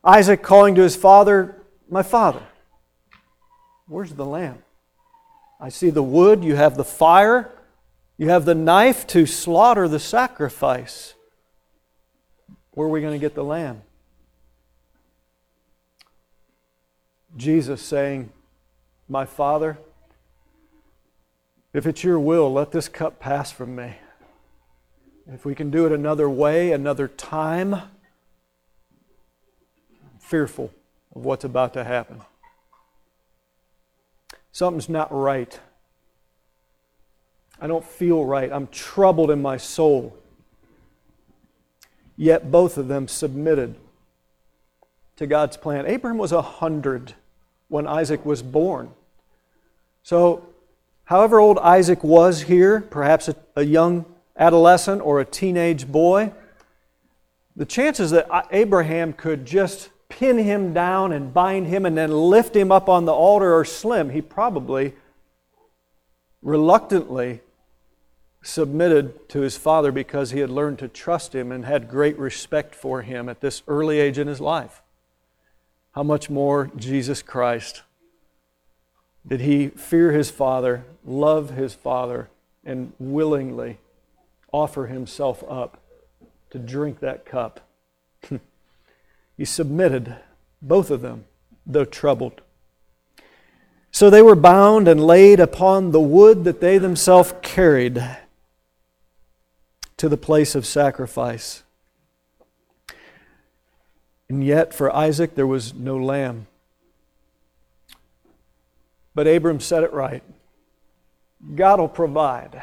Isaac 0.04 0.42
calling 0.42 0.76
to 0.76 0.82
his 0.82 0.96
father, 0.96 1.62
My 1.90 2.04
father, 2.04 2.42
where's 3.90 4.14
the 4.14 4.26
lamb? 4.26 4.64
I 5.60 5.68
see 5.70 5.90
the 5.90 6.04
wood, 6.04 6.44
you 6.44 6.56
have 6.56 6.78
the 6.78 6.86
fire, 6.86 7.52
you 8.18 8.30
have 8.30 8.46
the 8.46 8.56
knife 8.56 9.06
to 9.08 9.26
slaughter 9.26 9.88
the 9.88 10.00
sacrifice. 10.00 11.16
Where 12.72 12.88
are 12.88 12.92
we 12.92 13.02
going 13.02 13.14
to 13.14 13.20
get 13.20 13.36
the 13.36 13.44
lamb? 13.44 13.82
Jesus 17.36 17.82
saying, 17.82 18.32
My 19.08 19.26
Father, 19.26 19.78
if 21.74 21.86
it's 21.86 22.04
your 22.04 22.20
will, 22.20 22.52
let 22.52 22.72
this 22.72 22.88
cup 22.88 23.20
pass 23.20 23.52
from 23.52 23.76
me. 23.76 23.96
If 25.32 25.46
we 25.46 25.54
can 25.54 25.70
do 25.70 25.86
it 25.86 25.92
another 25.92 26.30
way, 26.30 26.72
another 26.72 27.08
time, 27.08 27.74
I'm 27.76 27.90
fearful 30.20 30.74
of 31.16 31.24
what's 31.24 31.44
about 31.44 31.74
to 31.74 31.84
happen. 31.84 32.22
Something's 34.60 34.90
not 34.90 35.08
right. 35.10 35.58
I 37.62 37.68
don't 37.68 37.86
feel 37.86 38.26
right. 38.26 38.52
I'm 38.52 38.68
troubled 38.68 39.32
in 39.32 39.42
my 39.42 39.56
soul. 39.56 40.18
Yet 42.18 42.52
both 42.52 42.78
of 42.78 42.90
them 42.90 43.08
submitted 43.08 43.76
to 45.16 45.28
God's 45.28 45.56
plan. 45.56 45.86
Abraham 45.86 46.18
was 46.18 46.34
a 46.34 46.42
hundred 46.42 47.14
when 47.70 47.88
Isaac 47.88 48.26
was 48.26 48.44
born. 48.44 48.90
So, 50.04 50.46
however 51.06 51.40
old 51.40 51.58
Isaac 51.60 52.04
was 52.04 52.42
here, 52.42 52.82
perhaps 52.82 53.30
a, 53.30 53.38
a 53.56 53.64
young 53.64 54.04
adolescent 54.38 55.02
or 55.02 55.22
a 55.22 55.26
teenage 55.26 55.90
boy, 55.90 56.34
the 57.56 57.66
chances 57.66 58.12
that 58.12 58.28
Abraham 58.52 59.14
could 59.14 59.46
just 59.46 59.90
pin 60.10 60.38
him 60.38 60.74
down 60.74 61.14
and 61.14 61.34
bind 61.34 61.68
him 61.68 61.86
and 61.86 61.98
then 61.98 62.12
lift 62.12 62.56
him 62.56 62.72
up 62.72 62.90
on 62.90 63.06
the 63.06 63.14
altar 63.14 63.54
are 63.54 63.66
slim. 63.66 64.10
He 64.10 64.22
probably 64.22 64.94
reluctantly 66.42 67.42
submitted 68.42 69.30
to 69.30 69.42
his 69.42 69.58
father 69.58 69.92
because 69.92 70.32
he 70.32 70.40
had 70.40 70.50
learned 70.50 70.80
to 70.80 70.88
trust 70.88 71.36
him 71.36 71.52
and 71.52 71.66
had 71.66 71.90
great 71.90 72.18
respect 72.18 72.74
for 72.74 73.02
him 73.02 73.30
at 73.30 73.42
this 73.42 73.62
early 73.68 74.00
age 74.00 74.18
in 74.18 74.28
his 74.28 74.42
life. 74.42 74.82
How 75.92 76.04
much 76.04 76.30
more 76.30 76.72
Jesus 76.76 77.22
Christ 77.22 77.84
did 79.28 79.42
he 79.42 79.68
fear 79.68 80.12
his 80.12 80.32
father, 80.32 80.86
love 81.06 81.52
his 81.52 81.74
father, 81.74 82.30
and 82.64 82.94
willingly 83.00 83.78
offer 84.52 84.88
himself 84.88 85.44
up 85.48 85.82
to 86.52 86.58
drink 86.58 87.00
that 87.00 87.26
cup? 87.26 87.68
he 89.40 89.46
submitted, 89.46 90.18
both 90.62 90.92
of 90.92 91.00
them, 91.00 91.24
though 91.66 91.86
troubled. 91.86 92.42
So 93.90 94.10
they 94.10 94.22
were 94.22 94.36
bound 94.36 94.90
and 94.90 95.02
laid 95.02 95.40
upon 95.40 95.92
the 95.92 96.02
wood 96.02 96.44
that 96.44 96.60
they 96.60 96.78
themselves 96.78 97.34
carried 97.42 98.06
to 99.96 100.10
the 100.10 100.18
place 100.18 100.56
of 100.56 100.66
sacrifice. 100.66 101.64
And 104.28 104.44
yet, 104.44 104.74
for 104.74 104.94
Isaac, 104.94 105.36
there 105.36 105.48
was 105.48 105.74
no 105.74 105.96
lamb. 105.96 106.48
But 109.16 109.26
Abram 109.26 109.62
said 109.62 109.86
it 109.86 109.94
right 109.94 110.22
God 111.56 111.80
will 111.80 111.88
provide. 111.88 112.62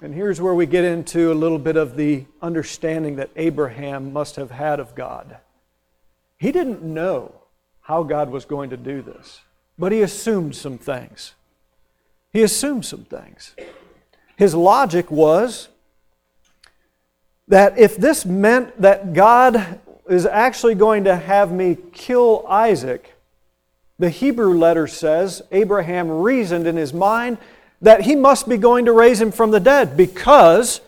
And 0.00 0.14
here's 0.14 0.40
where 0.40 0.54
we 0.54 0.64
get 0.64 0.84
into 0.84 1.30
a 1.30 1.34
little 1.34 1.58
bit 1.58 1.76
of 1.76 1.94
the 1.94 2.24
understanding 2.40 3.16
that 3.16 3.28
Abraham 3.36 4.14
must 4.14 4.36
have 4.36 4.50
had 4.50 4.80
of 4.80 4.94
God. 4.94 5.40
He 6.38 6.52
didn't 6.52 6.82
know 6.82 7.34
how 7.82 8.02
God 8.02 8.30
was 8.30 8.44
going 8.44 8.70
to 8.70 8.76
do 8.76 9.02
this, 9.02 9.40
but 9.78 9.92
he 9.92 10.02
assumed 10.02 10.54
some 10.54 10.78
things. 10.78 11.34
He 12.32 12.42
assumed 12.42 12.84
some 12.84 13.04
things. 13.04 13.54
His 14.36 14.54
logic 14.54 15.10
was 15.10 15.68
that 17.48 17.78
if 17.78 17.96
this 17.96 18.26
meant 18.26 18.80
that 18.82 19.14
God 19.14 19.80
is 20.08 20.26
actually 20.26 20.74
going 20.74 21.04
to 21.04 21.16
have 21.16 21.52
me 21.52 21.76
kill 21.92 22.44
Isaac, 22.48 23.14
the 23.98 24.10
Hebrew 24.10 24.54
letter 24.54 24.86
says 24.86 25.42
Abraham 25.52 26.10
reasoned 26.10 26.66
in 26.66 26.76
his 26.76 26.92
mind 26.92 27.38
that 27.80 28.02
he 28.02 28.14
must 28.14 28.48
be 28.48 28.56
going 28.56 28.84
to 28.86 28.92
raise 28.92 29.20
him 29.20 29.32
from 29.32 29.50
the 29.50 29.60
dead 29.60 29.96
because 29.96 30.80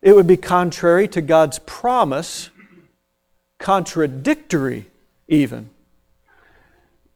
it 0.00 0.14
would 0.14 0.26
be 0.26 0.36
contrary 0.36 1.08
to 1.08 1.20
God's 1.20 1.58
promise 1.60 2.50
contradictory 3.58 4.86
even. 5.28 5.70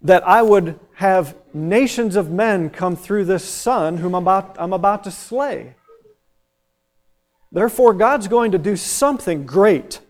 That 0.03 0.27
I 0.27 0.43
would 0.43 0.79
have 0.95 1.37
nations 1.55 2.17
of 2.17 2.31
men 2.31 2.71
come 2.71 2.97
through 2.97 3.25
this 3.25 3.45
son 3.45 3.99
whom 3.99 4.15
I'm 4.15 4.23
about, 4.23 4.57
I'm 4.59 4.73
about 4.73 5.05
to 5.05 5.11
slay. 5.11 5.75
Therefore, 7.53 7.93
God's 7.93 8.29
going 8.29 8.53
to 8.53 8.59
do 8.59 8.77
something 8.77 9.45
great. 9.45 10.01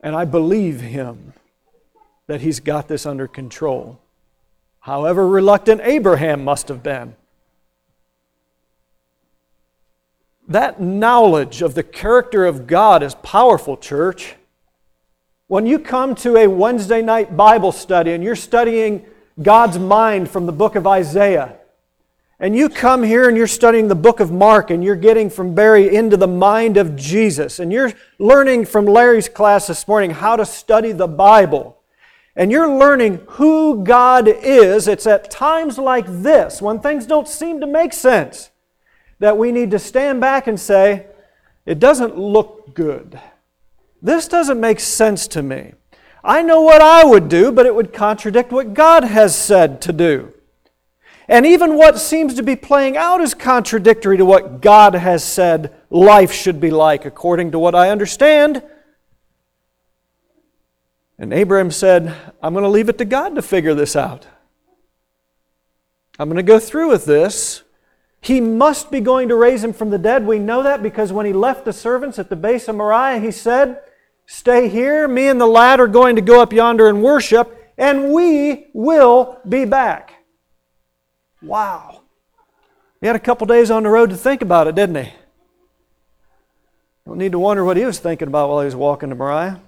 And 0.00 0.14
I 0.14 0.24
believe 0.24 0.80
Him 0.80 1.34
that 2.26 2.40
He's 2.40 2.60
got 2.60 2.88
this 2.88 3.04
under 3.04 3.26
control. 3.26 4.00
However 4.80 5.28
reluctant 5.28 5.82
Abraham 5.82 6.42
must 6.42 6.68
have 6.68 6.82
been. 6.82 7.16
That 10.48 10.80
knowledge 10.80 11.62
of 11.62 11.74
the 11.74 11.82
character 11.82 12.46
of 12.46 12.66
God 12.66 13.02
is 13.02 13.14
powerful, 13.16 13.76
church. 13.76 14.36
When 15.50 15.66
you 15.66 15.80
come 15.80 16.14
to 16.14 16.36
a 16.36 16.46
Wednesday 16.46 17.02
night 17.02 17.36
Bible 17.36 17.72
study 17.72 18.12
and 18.12 18.22
you're 18.22 18.36
studying 18.36 19.04
God's 19.42 19.80
mind 19.80 20.30
from 20.30 20.46
the 20.46 20.52
book 20.52 20.76
of 20.76 20.86
Isaiah, 20.86 21.56
and 22.38 22.54
you 22.54 22.68
come 22.68 23.02
here 23.02 23.26
and 23.26 23.36
you're 23.36 23.48
studying 23.48 23.88
the 23.88 23.96
book 23.96 24.20
of 24.20 24.30
Mark 24.30 24.70
and 24.70 24.84
you're 24.84 24.94
getting 24.94 25.28
from 25.28 25.56
Barry 25.56 25.92
into 25.92 26.16
the 26.16 26.28
mind 26.28 26.76
of 26.76 26.94
Jesus, 26.94 27.58
and 27.58 27.72
you're 27.72 27.92
learning 28.20 28.66
from 28.66 28.86
Larry's 28.86 29.28
class 29.28 29.66
this 29.66 29.88
morning 29.88 30.12
how 30.12 30.36
to 30.36 30.46
study 30.46 30.92
the 30.92 31.08
Bible, 31.08 31.82
and 32.36 32.52
you're 32.52 32.72
learning 32.72 33.20
who 33.30 33.82
God 33.82 34.28
is, 34.28 34.86
it's 34.86 35.08
at 35.08 35.32
times 35.32 35.78
like 35.78 36.06
this, 36.06 36.62
when 36.62 36.78
things 36.78 37.06
don't 37.06 37.26
seem 37.26 37.58
to 37.58 37.66
make 37.66 37.92
sense, 37.92 38.50
that 39.18 39.36
we 39.36 39.50
need 39.50 39.72
to 39.72 39.80
stand 39.80 40.20
back 40.20 40.46
and 40.46 40.60
say, 40.60 41.06
it 41.66 41.80
doesn't 41.80 42.16
look 42.16 42.72
good. 42.72 43.18
This 44.02 44.28
doesn't 44.28 44.60
make 44.60 44.80
sense 44.80 45.26
to 45.28 45.42
me. 45.42 45.72
I 46.22 46.42
know 46.42 46.60
what 46.60 46.82
I 46.82 47.04
would 47.04 47.28
do, 47.28 47.50
but 47.52 47.66
it 47.66 47.74
would 47.74 47.92
contradict 47.92 48.52
what 48.52 48.74
God 48.74 49.04
has 49.04 49.36
said 49.36 49.80
to 49.82 49.92
do. 49.92 50.34
And 51.28 51.46
even 51.46 51.76
what 51.76 51.98
seems 51.98 52.34
to 52.34 52.42
be 52.42 52.56
playing 52.56 52.96
out 52.96 53.20
is 53.20 53.34
contradictory 53.34 54.16
to 54.16 54.24
what 54.24 54.60
God 54.60 54.94
has 54.94 55.22
said 55.22 55.72
life 55.88 56.32
should 56.32 56.60
be 56.60 56.70
like, 56.70 57.04
according 57.04 57.52
to 57.52 57.58
what 57.58 57.74
I 57.74 57.90
understand. 57.90 58.62
And 61.18 61.32
Abraham 61.32 61.70
said, 61.70 62.16
I'm 62.42 62.52
going 62.52 62.64
to 62.64 62.68
leave 62.68 62.88
it 62.88 62.98
to 62.98 63.04
God 63.04 63.36
to 63.36 63.42
figure 63.42 63.74
this 63.74 63.94
out. 63.94 64.26
I'm 66.18 66.28
going 66.28 66.36
to 66.36 66.42
go 66.42 66.58
through 66.58 66.90
with 66.90 67.04
this. 67.04 67.62
He 68.20 68.40
must 68.40 68.90
be 68.90 69.00
going 69.00 69.28
to 69.28 69.36
raise 69.36 69.62
him 69.62 69.72
from 69.72 69.90
the 69.90 69.98
dead. 69.98 70.26
We 70.26 70.38
know 70.38 70.62
that 70.64 70.82
because 70.82 71.12
when 71.12 71.26
he 71.26 71.32
left 71.32 71.64
the 71.64 71.72
servants 71.72 72.18
at 72.18 72.28
the 72.28 72.36
base 72.36 72.68
of 72.68 72.76
Moriah, 72.76 73.20
he 73.20 73.30
said, 73.30 73.80
Stay 74.32 74.68
here. 74.68 75.08
Me 75.08 75.26
and 75.26 75.40
the 75.40 75.46
lad 75.46 75.80
are 75.80 75.88
going 75.88 76.14
to 76.14 76.22
go 76.22 76.40
up 76.40 76.52
yonder 76.52 76.88
and 76.88 77.02
worship, 77.02 77.74
and 77.76 78.12
we 78.12 78.68
will 78.72 79.40
be 79.46 79.64
back. 79.64 80.22
Wow. 81.42 82.02
He 83.00 83.08
had 83.08 83.16
a 83.16 83.18
couple 83.18 83.48
days 83.48 83.72
on 83.72 83.82
the 83.82 83.88
road 83.88 84.10
to 84.10 84.16
think 84.16 84.40
about 84.40 84.68
it, 84.68 84.76
didn't 84.76 85.04
he? 85.04 85.12
Don't 87.04 87.18
need 87.18 87.32
to 87.32 87.40
wonder 87.40 87.64
what 87.64 87.76
he 87.76 87.84
was 87.84 87.98
thinking 87.98 88.28
about 88.28 88.48
while 88.48 88.60
he 88.60 88.66
was 88.66 88.76
walking 88.76 89.08
to 89.08 89.16
Moriah. 89.16 89.60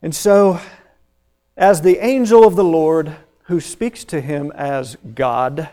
And 0.00 0.14
so, 0.14 0.58
as 1.54 1.82
the 1.82 1.98
angel 1.98 2.46
of 2.46 2.56
the 2.56 2.64
Lord 2.64 3.14
who 3.42 3.60
speaks 3.60 4.04
to 4.04 4.22
him 4.22 4.50
as 4.52 4.96
God 5.14 5.68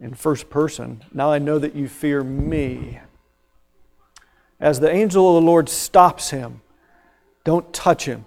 in 0.00 0.14
first 0.14 0.48
person, 0.48 1.04
now 1.12 1.30
I 1.30 1.38
know 1.38 1.58
that 1.58 1.74
you 1.74 1.88
fear 1.88 2.24
me. 2.24 3.00
As 4.60 4.78
the 4.78 4.90
angel 4.90 5.36
of 5.36 5.42
the 5.42 5.46
Lord 5.46 5.68
stops 5.68 6.30
him, 6.30 6.60
don't 7.44 7.72
touch 7.72 8.04
him. 8.04 8.26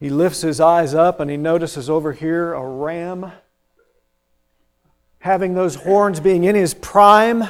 He 0.00 0.10
lifts 0.10 0.40
his 0.40 0.60
eyes 0.60 0.94
up 0.94 1.20
and 1.20 1.30
he 1.30 1.36
notices 1.36 1.88
over 1.88 2.12
here 2.12 2.52
a 2.54 2.66
ram 2.66 3.32
having 5.20 5.54
those 5.54 5.74
horns 5.76 6.18
being 6.18 6.44
in 6.44 6.54
his 6.54 6.74
prime, 6.74 7.44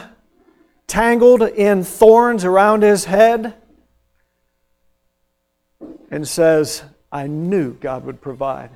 tangled 0.86 1.42
in 1.42 1.84
thorns 1.84 2.44
around 2.44 2.82
his 2.82 3.04
head, 3.04 3.54
and 6.10 6.26
says, 6.26 6.82
I 7.12 7.28
knew 7.28 7.74
God 7.74 8.04
would 8.04 8.20
provide 8.20 8.70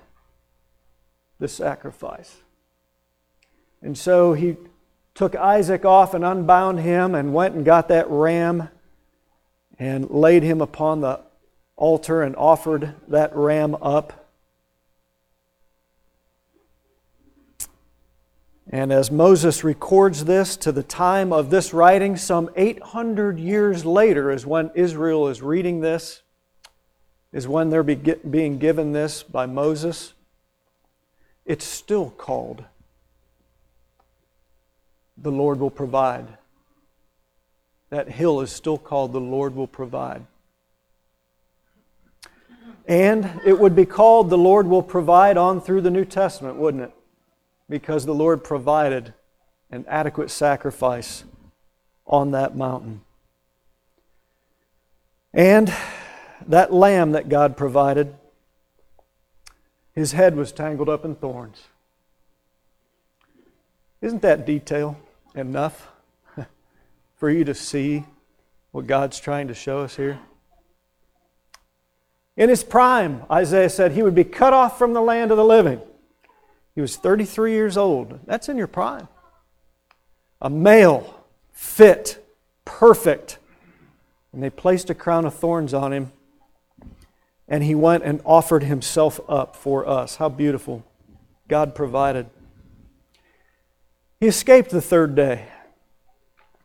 the 1.40 1.48
sacrifice. 1.48 2.36
And 3.82 3.98
so 3.98 4.32
he 4.32 4.56
took 5.14 5.36
Isaac 5.36 5.84
off 5.84 6.12
and 6.12 6.24
unbound 6.24 6.80
him 6.80 7.14
and 7.14 7.32
went 7.32 7.54
and 7.54 7.64
got 7.64 7.88
that 7.88 8.10
ram 8.10 8.68
and 9.78 10.10
laid 10.10 10.42
him 10.42 10.60
upon 10.60 11.00
the 11.00 11.20
altar 11.76 12.22
and 12.22 12.34
offered 12.36 12.94
that 13.08 13.34
ram 13.34 13.76
up. 13.76 14.20
And 18.70 18.92
as 18.92 19.10
Moses 19.10 19.62
records 19.62 20.24
this 20.24 20.56
to 20.58 20.72
the 20.72 20.82
time 20.82 21.32
of 21.32 21.50
this 21.50 21.72
writing, 21.72 22.16
some 22.16 22.50
800 22.56 23.38
years 23.38 23.84
later, 23.84 24.32
is 24.32 24.46
when 24.46 24.70
Israel 24.74 25.28
is 25.28 25.42
reading 25.42 25.80
this, 25.80 26.22
is 27.32 27.46
when 27.46 27.70
they're 27.70 27.84
being 27.84 28.58
given 28.58 28.92
this 28.92 29.22
by 29.22 29.46
Moses. 29.46 30.14
It's 31.44 31.64
still 31.64 32.10
called 32.10 32.64
the 35.16 35.30
Lord 35.30 35.60
will 35.60 35.70
provide. 35.70 36.26
That 37.90 38.08
hill 38.08 38.40
is 38.40 38.50
still 38.50 38.78
called 38.78 39.12
the 39.12 39.20
Lord 39.20 39.54
will 39.54 39.66
provide. 39.66 40.26
And 42.86 43.40
it 43.46 43.58
would 43.58 43.74
be 43.74 43.86
called 43.86 44.30
the 44.30 44.38
Lord 44.38 44.66
will 44.66 44.82
provide 44.82 45.36
on 45.36 45.60
through 45.60 45.80
the 45.80 45.90
New 45.90 46.04
Testament, 46.04 46.56
wouldn't 46.56 46.82
it? 46.82 46.92
Because 47.68 48.04
the 48.04 48.14
Lord 48.14 48.44
provided 48.44 49.14
an 49.70 49.84
adequate 49.88 50.30
sacrifice 50.30 51.24
on 52.06 52.32
that 52.32 52.56
mountain. 52.56 53.00
And 55.32 55.72
that 56.46 56.72
lamb 56.72 57.12
that 57.12 57.28
God 57.28 57.56
provided, 57.56 58.14
his 59.94 60.12
head 60.12 60.36
was 60.36 60.52
tangled 60.52 60.88
up 60.88 61.04
in 61.04 61.14
thorns. 61.14 61.64
Isn't 64.00 64.22
that 64.22 64.44
detail 64.44 64.98
enough 65.34 65.88
for 67.16 67.30
you 67.30 67.44
to 67.44 67.54
see 67.54 68.04
what 68.72 68.86
God's 68.86 69.20
trying 69.20 69.48
to 69.48 69.54
show 69.54 69.80
us 69.80 69.96
here? 69.96 70.18
In 72.36 72.48
his 72.48 72.64
prime, 72.64 73.22
Isaiah 73.30 73.70
said 73.70 73.92
he 73.92 74.02
would 74.02 74.14
be 74.14 74.24
cut 74.24 74.52
off 74.52 74.78
from 74.78 74.92
the 74.92 75.00
land 75.00 75.30
of 75.30 75.36
the 75.36 75.44
living. 75.44 75.80
He 76.74 76.80
was 76.80 76.96
33 76.96 77.52
years 77.52 77.76
old. 77.76 78.18
That's 78.26 78.48
in 78.48 78.58
your 78.58 78.66
prime. 78.66 79.06
A 80.42 80.50
male, 80.50 81.24
fit, 81.52 82.24
perfect. 82.64 83.38
And 84.32 84.42
they 84.42 84.50
placed 84.50 84.90
a 84.90 84.94
crown 84.94 85.24
of 85.24 85.34
thorns 85.34 85.72
on 85.72 85.92
him. 85.92 86.12
And 87.46 87.62
he 87.62 87.74
went 87.74 88.02
and 88.02 88.20
offered 88.24 88.64
himself 88.64 89.20
up 89.28 89.54
for 89.54 89.88
us. 89.88 90.16
How 90.16 90.28
beautiful. 90.28 90.84
God 91.46 91.74
provided. 91.74 92.26
He 94.24 94.28
escaped 94.28 94.70
the 94.70 94.80
third 94.80 95.14
day. 95.14 95.48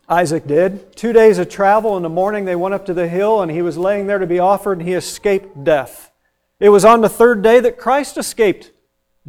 Isaac 0.08 0.48
did. 0.48 0.96
Two 0.96 1.12
days 1.12 1.40
of 1.40 1.50
travel. 1.50 1.98
In 1.98 2.04
the 2.04 2.08
morning, 2.08 2.46
they 2.46 2.56
went 2.56 2.74
up 2.74 2.86
to 2.86 2.94
the 2.94 3.10
hill, 3.10 3.42
and 3.42 3.52
he 3.52 3.62
was 3.62 3.78
laying 3.78 4.08
there 4.08 4.18
to 4.18 4.26
be 4.26 4.40
offered, 4.40 4.80
and 4.80 4.88
he 4.88 4.94
escaped 4.94 5.62
death. 5.66 6.10
It 6.62 6.70
was 6.70 6.86
on 6.86 7.02
the 7.02 7.10
third 7.10 7.42
day 7.42 7.60
that 7.60 7.78
Christ 7.78 8.18
escaped 8.18 8.72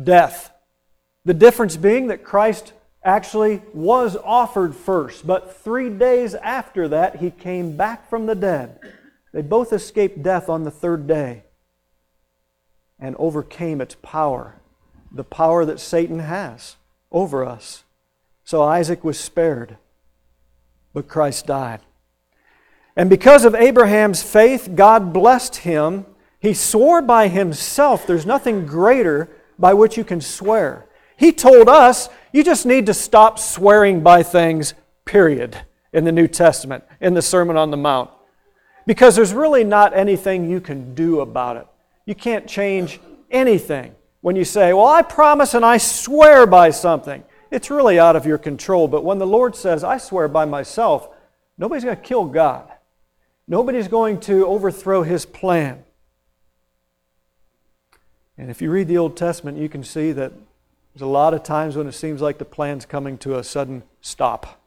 death. 0.00 0.52
The 1.24 1.34
difference 1.34 1.76
being 1.76 2.06
that 2.06 2.22
Christ 2.22 2.72
actually 3.02 3.62
was 3.74 4.14
offered 4.14 4.76
first, 4.76 5.26
but 5.26 5.56
three 5.56 5.90
days 5.90 6.36
after 6.36 6.86
that, 6.86 7.16
he 7.16 7.32
came 7.32 7.76
back 7.76 8.08
from 8.08 8.26
the 8.26 8.36
dead. 8.36 8.78
They 9.32 9.42
both 9.42 9.72
escaped 9.72 10.22
death 10.22 10.48
on 10.48 10.62
the 10.62 10.70
third 10.70 11.08
day 11.08 11.42
and 12.96 13.16
overcame 13.18 13.80
its 13.80 13.96
power, 13.96 14.54
the 15.10 15.24
power 15.24 15.64
that 15.64 15.80
Satan 15.80 16.20
has 16.20 16.76
over 17.10 17.44
us. 17.44 17.82
So 18.50 18.64
Isaac 18.64 19.04
was 19.04 19.16
spared 19.16 19.76
but 20.92 21.06
Christ 21.06 21.46
died. 21.46 21.82
And 22.96 23.08
because 23.08 23.44
of 23.44 23.54
Abraham's 23.54 24.24
faith, 24.24 24.70
God 24.74 25.12
blessed 25.12 25.58
him. 25.58 26.04
He 26.40 26.52
swore 26.52 27.00
by 27.00 27.28
himself. 27.28 28.08
There's 28.08 28.26
nothing 28.26 28.66
greater 28.66 29.28
by 29.56 29.74
which 29.74 29.96
you 29.96 30.02
can 30.02 30.20
swear. 30.20 30.88
He 31.16 31.30
told 31.30 31.68
us, 31.68 32.08
you 32.32 32.42
just 32.42 32.66
need 32.66 32.86
to 32.86 32.92
stop 32.92 33.38
swearing 33.38 34.02
by 34.02 34.24
things, 34.24 34.74
period, 35.04 35.56
in 35.92 36.02
the 36.02 36.10
New 36.10 36.26
Testament, 36.26 36.82
in 37.00 37.14
the 37.14 37.22
Sermon 37.22 37.56
on 37.56 37.70
the 37.70 37.76
Mount. 37.76 38.10
Because 38.84 39.14
there's 39.14 39.32
really 39.32 39.62
not 39.62 39.96
anything 39.96 40.50
you 40.50 40.60
can 40.60 40.92
do 40.96 41.20
about 41.20 41.56
it. 41.56 41.68
You 42.04 42.16
can't 42.16 42.48
change 42.48 42.98
anything 43.30 43.94
when 44.22 44.34
you 44.34 44.44
say, 44.44 44.72
Well, 44.72 44.88
I 44.88 45.02
promise 45.02 45.54
and 45.54 45.64
I 45.64 45.76
swear 45.76 46.48
by 46.48 46.70
something 46.70 47.22
it's 47.50 47.70
really 47.70 47.98
out 47.98 48.16
of 48.16 48.26
your 48.26 48.38
control. 48.38 48.88
But 48.88 49.04
when 49.04 49.18
the 49.18 49.26
Lord 49.26 49.56
says, 49.56 49.82
I 49.84 49.98
swear 49.98 50.28
by 50.28 50.44
myself, 50.44 51.08
Nobody's 51.60 51.84
going 51.84 51.96
to 51.96 52.02
kill 52.02 52.24
God. 52.24 52.72
Nobody's 53.46 53.86
going 53.86 54.18
to 54.20 54.46
overthrow 54.46 55.02
his 55.02 55.26
plan. 55.26 55.84
And 58.38 58.50
if 58.50 58.62
you 58.62 58.70
read 58.70 58.88
the 58.88 58.96
Old 58.96 59.14
Testament, 59.14 59.58
you 59.58 59.68
can 59.68 59.84
see 59.84 60.10
that 60.12 60.32
there's 60.94 61.02
a 61.02 61.06
lot 61.06 61.34
of 61.34 61.42
times 61.42 61.76
when 61.76 61.86
it 61.86 61.92
seems 61.92 62.22
like 62.22 62.38
the 62.38 62.46
plan's 62.46 62.86
coming 62.86 63.18
to 63.18 63.36
a 63.36 63.44
sudden 63.44 63.82
stop. 64.00 64.58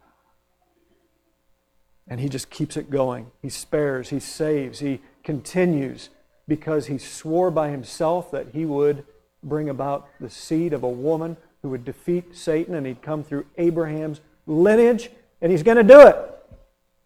And 2.07 2.19
he 2.19 2.29
just 2.29 2.51
keeps 2.51 2.77
it 2.77 2.91
going. 2.91 3.31
He 3.41 3.49
spares, 3.49 4.09
he 4.09 4.19
saves, 4.19 4.77
he 4.77 5.01
continues 5.23 6.09
because 6.47 6.85
he 6.85 6.99
swore 6.99 7.49
by 7.49 7.71
himself 7.71 8.29
that 8.29 8.49
he 8.53 8.65
would 8.65 9.03
bring 9.41 9.67
about 9.67 10.07
the 10.19 10.29
seed 10.29 10.73
of 10.73 10.83
a 10.83 10.89
woman 10.89 11.37
who 11.63 11.69
would 11.69 11.85
defeat 11.85 12.35
Satan 12.35 12.75
and 12.75 12.85
he'd 12.85 13.01
come 13.01 13.23
through 13.23 13.45
Abraham's 13.57 14.19
lineage 14.45 15.09
and 15.41 15.49
he's 15.49 15.63
going 15.63 15.77
to 15.77 15.83
do 15.83 16.01
it. 16.01 16.17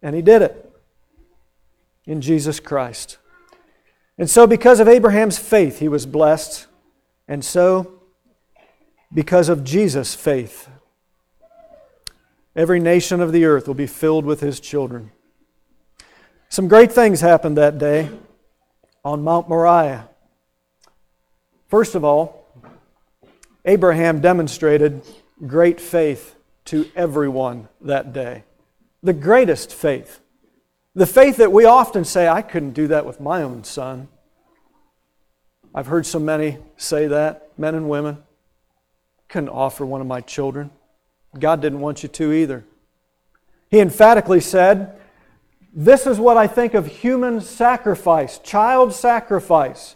And 0.02 0.16
he 0.16 0.22
did 0.22 0.42
it 0.42 0.72
in 2.06 2.20
Jesus 2.20 2.58
Christ. 2.58 3.18
And 4.18 4.28
so, 4.28 4.48
because 4.48 4.80
of 4.80 4.88
Abraham's 4.88 5.38
faith, 5.38 5.78
he 5.78 5.86
was 5.86 6.06
blessed. 6.06 6.66
And 7.28 7.44
so, 7.44 8.00
because 9.14 9.48
of 9.48 9.62
Jesus' 9.62 10.16
faith, 10.16 10.68
every 12.56 12.80
nation 12.80 13.20
of 13.20 13.30
the 13.30 13.44
earth 13.44 13.68
will 13.68 13.74
be 13.74 13.86
filled 13.86 14.24
with 14.24 14.40
his 14.40 14.58
children. 14.58 15.12
Some 16.48 16.66
great 16.66 16.90
things 16.90 17.20
happened 17.20 17.56
that 17.58 17.78
day 17.78 18.10
on 19.04 19.22
Mount 19.22 19.48
Moriah. 19.48 20.08
First 21.68 21.94
of 21.94 22.02
all, 22.02 22.37
Abraham 23.68 24.22
demonstrated 24.22 25.02
great 25.46 25.78
faith 25.78 26.34
to 26.64 26.90
everyone 26.96 27.68
that 27.82 28.14
day. 28.14 28.44
The 29.02 29.12
greatest 29.12 29.74
faith. 29.74 30.20
The 30.94 31.06
faith 31.06 31.36
that 31.36 31.52
we 31.52 31.66
often 31.66 32.06
say, 32.06 32.28
I 32.28 32.40
couldn't 32.40 32.72
do 32.72 32.86
that 32.86 33.04
with 33.04 33.20
my 33.20 33.42
own 33.42 33.64
son. 33.64 34.08
I've 35.74 35.86
heard 35.86 36.06
so 36.06 36.18
many 36.18 36.56
say 36.78 37.08
that, 37.08 37.50
men 37.58 37.74
and 37.74 37.90
women. 37.90 38.24
Couldn't 39.28 39.50
offer 39.50 39.84
one 39.84 40.00
of 40.00 40.06
my 40.06 40.22
children. 40.22 40.70
God 41.38 41.60
didn't 41.60 41.80
want 41.80 42.02
you 42.02 42.08
to 42.08 42.32
either. 42.32 42.64
He 43.70 43.80
emphatically 43.80 44.40
said, 44.40 44.98
This 45.74 46.06
is 46.06 46.18
what 46.18 46.38
I 46.38 46.46
think 46.46 46.72
of 46.72 46.86
human 46.86 47.42
sacrifice, 47.42 48.38
child 48.38 48.94
sacrifice. 48.94 49.94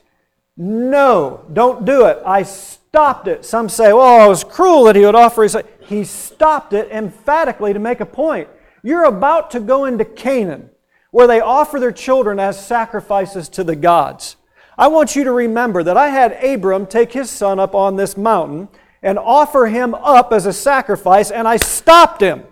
No, 0.59 1.47
don't 1.51 1.87
do 1.87 2.05
it. 2.05 2.19
I 2.27 2.43
stopped 2.93 3.27
it. 3.27 3.43
Some 3.43 3.71
say, 3.71 3.91
well, 3.95 4.27
it 4.27 4.29
was 4.29 4.45
cruel 4.45 4.85
that 4.85 4.97
he 4.97 5.07
would 5.07 5.15
offer 5.15 5.45
his. 5.45 5.57
He 5.81 6.05
stopped 6.05 6.75
it 6.75 6.91
emphatically 6.91 7.73
to 7.73 7.79
make 7.79 8.01
a 8.01 8.07
point. 8.07 8.51
You're 8.83 9.07
about 9.07 9.51
to 9.53 9.61
go 9.61 9.87
into 9.87 10.05
Canaan, 10.05 10.69
where 11.11 11.27
they 11.27 11.41
offer 11.41 11.81
their 11.81 11.91
children 11.91 12.39
as 12.39 12.63
sacrifices 12.63 13.49
to 13.49 13.65
the 13.65 13.77
gods. 13.77 14.37
I 14.77 14.89
want 14.89 15.17
you 15.17 15.25
to 15.25 15.33
remember 15.33 15.83
that 15.83 15.97
I 15.97 16.09
had 16.09 16.33
Abram 16.45 16.85
take 16.85 17.15
his 17.15 17.31
son 17.31 17.59
up 17.59 17.75
on 17.75 17.97
this 17.97 18.15
mountain 18.15 18.69
and 19.03 19.19
offer 19.19 19.69
him 19.69 19.95
up 19.95 20.31
as 20.31 20.45
a 20.45 20.53
sacrifice, 20.53 21.31
and 21.31 21.49
I 21.49 21.57
stopped 21.57 22.21
him 22.21 22.45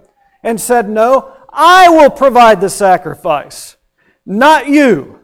and 0.43 0.59
said, 0.59 0.89
No, 0.89 1.37
I 1.51 1.91
will 1.91 2.09
provide 2.09 2.63
the 2.63 2.71
sacrifice, 2.71 3.77
not 4.25 4.69
you. 4.69 5.20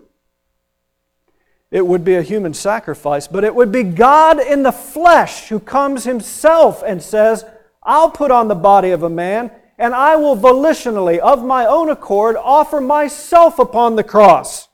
It 1.70 1.86
would 1.86 2.04
be 2.04 2.14
a 2.14 2.22
human 2.22 2.54
sacrifice, 2.54 3.26
but 3.26 3.44
it 3.44 3.54
would 3.54 3.72
be 3.72 3.82
God 3.82 4.40
in 4.40 4.62
the 4.62 4.72
flesh 4.72 5.48
who 5.48 5.58
comes 5.58 6.04
himself 6.04 6.82
and 6.86 7.02
says, 7.02 7.44
I'll 7.82 8.10
put 8.10 8.30
on 8.30 8.48
the 8.48 8.54
body 8.54 8.90
of 8.90 9.02
a 9.02 9.10
man, 9.10 9.50
and 9.78 9.94
I 9.94 10.16
will 10.16 10.36
volitionally, 10.36 11.18
of 11.18 11.44
my 11.44 11.66
own 11.66 11.90
accord, 11.90 12.36
offer 12.36 12.80
myself 12.80 13.58
upon 13.58 13.96
the 13.96 14.04
cross 14.04 14.68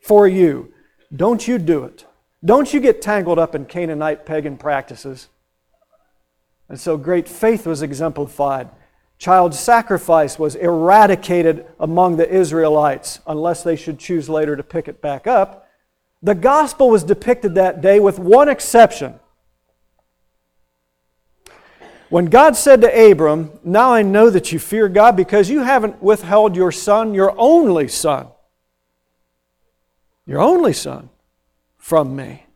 for 0.00 0.26
you. 0.26 0.72
Don't 1.14 1.46
you 1.46 1.58
do 1.58 1.84
it. 1.84 2.06
Don't 2.44 2.72
you 2.72 2.80
get 2.80 3.02
tangled 3.02 3.38
up 3.38 3.54
in 3.54 3.66
Canaanite 3.66 4.24
pagan 4.24 4.56
practices. 4.56 5.28
And 6.68 6.78
so 6.80 6.96
great 6.96 7.28
faith 7.28 7.66
was 7.66 7.82
exemplified. 7.82 8.70
Child 9.18 9.54
sacrifice 9.54 10.38
was 10.38 10.54
eradicated 10.54 11.66
among 11.78 12.16
the 12.16 12.30
Israelites, 12.32 13.20
unless 13.26 13.62
they 13.62 13.76
should 13.76 13.98
choose 13.98 14.30
later 14.30 14.56
to 14.56 14.62
pick 14.62 14.88
it 14.88 15.02
back 15.02 15.26
up. 15.26 15.66
The 16.22 16.34
gospel 16.34 16.90
was 16.90 17.02
depicted 17.02 17.54
that 17.54 17.80
day 17.80 17.98
with 17.98 18.18
one 18.18 18.48
exception. 18.48 19.18
When 22.10 22.26
God 22.26 22.56
said 22.56 22.80
to 22.82 23.10
Abram, 23.10 23.52
Now 23.62 23.94
I 23.94 24.02
know 24.02 24.30
that 24.30 24.52
you 24.52 24.58
fear 24.58 24.88
God 24.88 25.16
because 25.16 25.48
you 25.48 25.60
haven't 25.60 26.02
withheld 26.02 26.56
your 26.56 26.72
son, 26.72 27.14
your 27.14 27.32
only 27.38 27.88
son, 27.88 28.26
your 30.26 30.40
only 30.40 30.72
son, 30.72 31.08
from 31.78 32.14
me. 32.16 32.46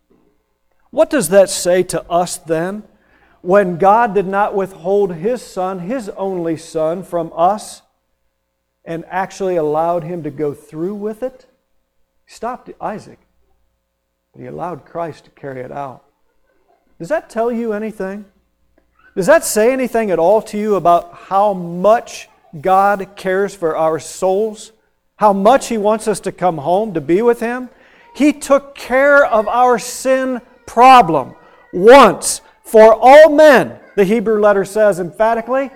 What 0.91 1.09
does 1.09 1.29
that 1.31 1.51
say 1.51 1.83
to 1.85 2.03
us 2.11 2.37
then? 2.37 2.83
When 3.41 3.79
God 3.79 4.15
did 4.15 4.27
not 4.27 4.55
withhold 4.55 5.15
his 5.15 5.43
son, 5.43 5.81
his 5.81 6.09
only 6.11 6.57
son, 6.57 7.03
from 7.03 7.33
us 7.35 7.83
and 8.85 9.05
actually 9.09 9.57
allowed 9.57 10.03
him 10.03 10.23
to 10.25 10.31
go 10.31 10.53
through 10.53 10.95
with 10.97 11.23
it? 11.23 11.47
He 12.27 12.35
stopped 12.35 12.71
Isaac. 12.81 13.24
He 14.37 14.47
allowed 14.47 14.85
Christ 14.85 15.25
to 15.25 15.31
carry 15.31 15.61
it 15.61 15.73
out. 15.73 16.05
Does 16.99 17.09
that 17.09 17.31
tell 17.31 17.53
you 17.53 17.73
anything? 17.73 18.25
Does 19.17 19.27
that 19.27 19.45
say 19.45 19.73
anything 19.73 20.11
at 20.11 20.19
all 20.19 20.43
to 20.43 20.59
you 20.59 20.75
about 20.75 21.15
how 21.15 21.53
much 21.53 22.29
God 22.61 23.17
cares 23.17 23.55
for 23.55 23.77
our 23.77 24.01
souls? 24.01 24.73
How 25.17 25.33
much 25.33 25.69
He 25.69 25.79
wants 25.79 26.09
us 26.09 26.21
to 26.21 26.33
come 26.33 26.59
home 26.59 26.95
to 26.95 27.01
be 27.01 27.23
with 27.23 27.41
Him? 27.41 27.69
He 28.17 28.33
took 28.33 28.75
care 28.75 29.25
of 29.25 29.47
our 29.47 29.79
sin 29.79 30.41
problem 30.67 31.35
once 31.73 32.41
for 32.65 32.95
all 32.95 33.31
men, 33.31 33.79
the 33.95 34.05
Hebrew 34.05 34.41
letter 34.41 34.65
says 34.65 34.99
emphatically, 34.99 35.71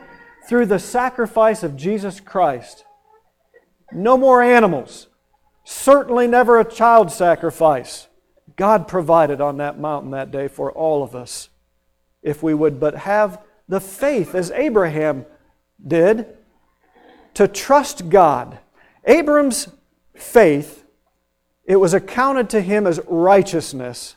through 0.49 0.66
the 0.66 0.79
sacrifice 0.79 1.62
of 1.62 1.77
Jesus 1.77 2.18
Christ. 2.18 2.85
No 3.92 4.16
more 4.16 4.42
animals. 4.42 5.07
Certainly 5.64 6.27
never 6.29 6.59
a 6.59 6.64
child 6.64 7.12
sacrifice. 7.12 8.08
God 8.59 8.88
provided 8.88 9.40
on 9.40 9.57
that 9.59 9.79
mountain 9.79 10.11
that 10.11 10.33
day 10.33 10.49
for 10.49 10.71
all 10.73 11.03
of 11.03 11.14
us. 11.14 11.49
If 12.23 12.42
we 12.42 12.53
would 12.53 12.79
but 12.81 12.94
have 12.97 13.40
the 13.68 13.81
faith, 13.81 14.35
as 14.35 14.51
Abraham 14.51 15.25
did, 15.87 16.27
to 17.35 17.47
trust 17.47 18.09
God. 18.09 18.59
Abram's 19.05 19.68
faith, 20.16 20.85
it 21.64 21.77
was 21.77 21.94
accounted 21.94 22.51
to 22.51 22.61
him 22.61 22.87
as 22.87 23.01
righteousness 23.07 24.16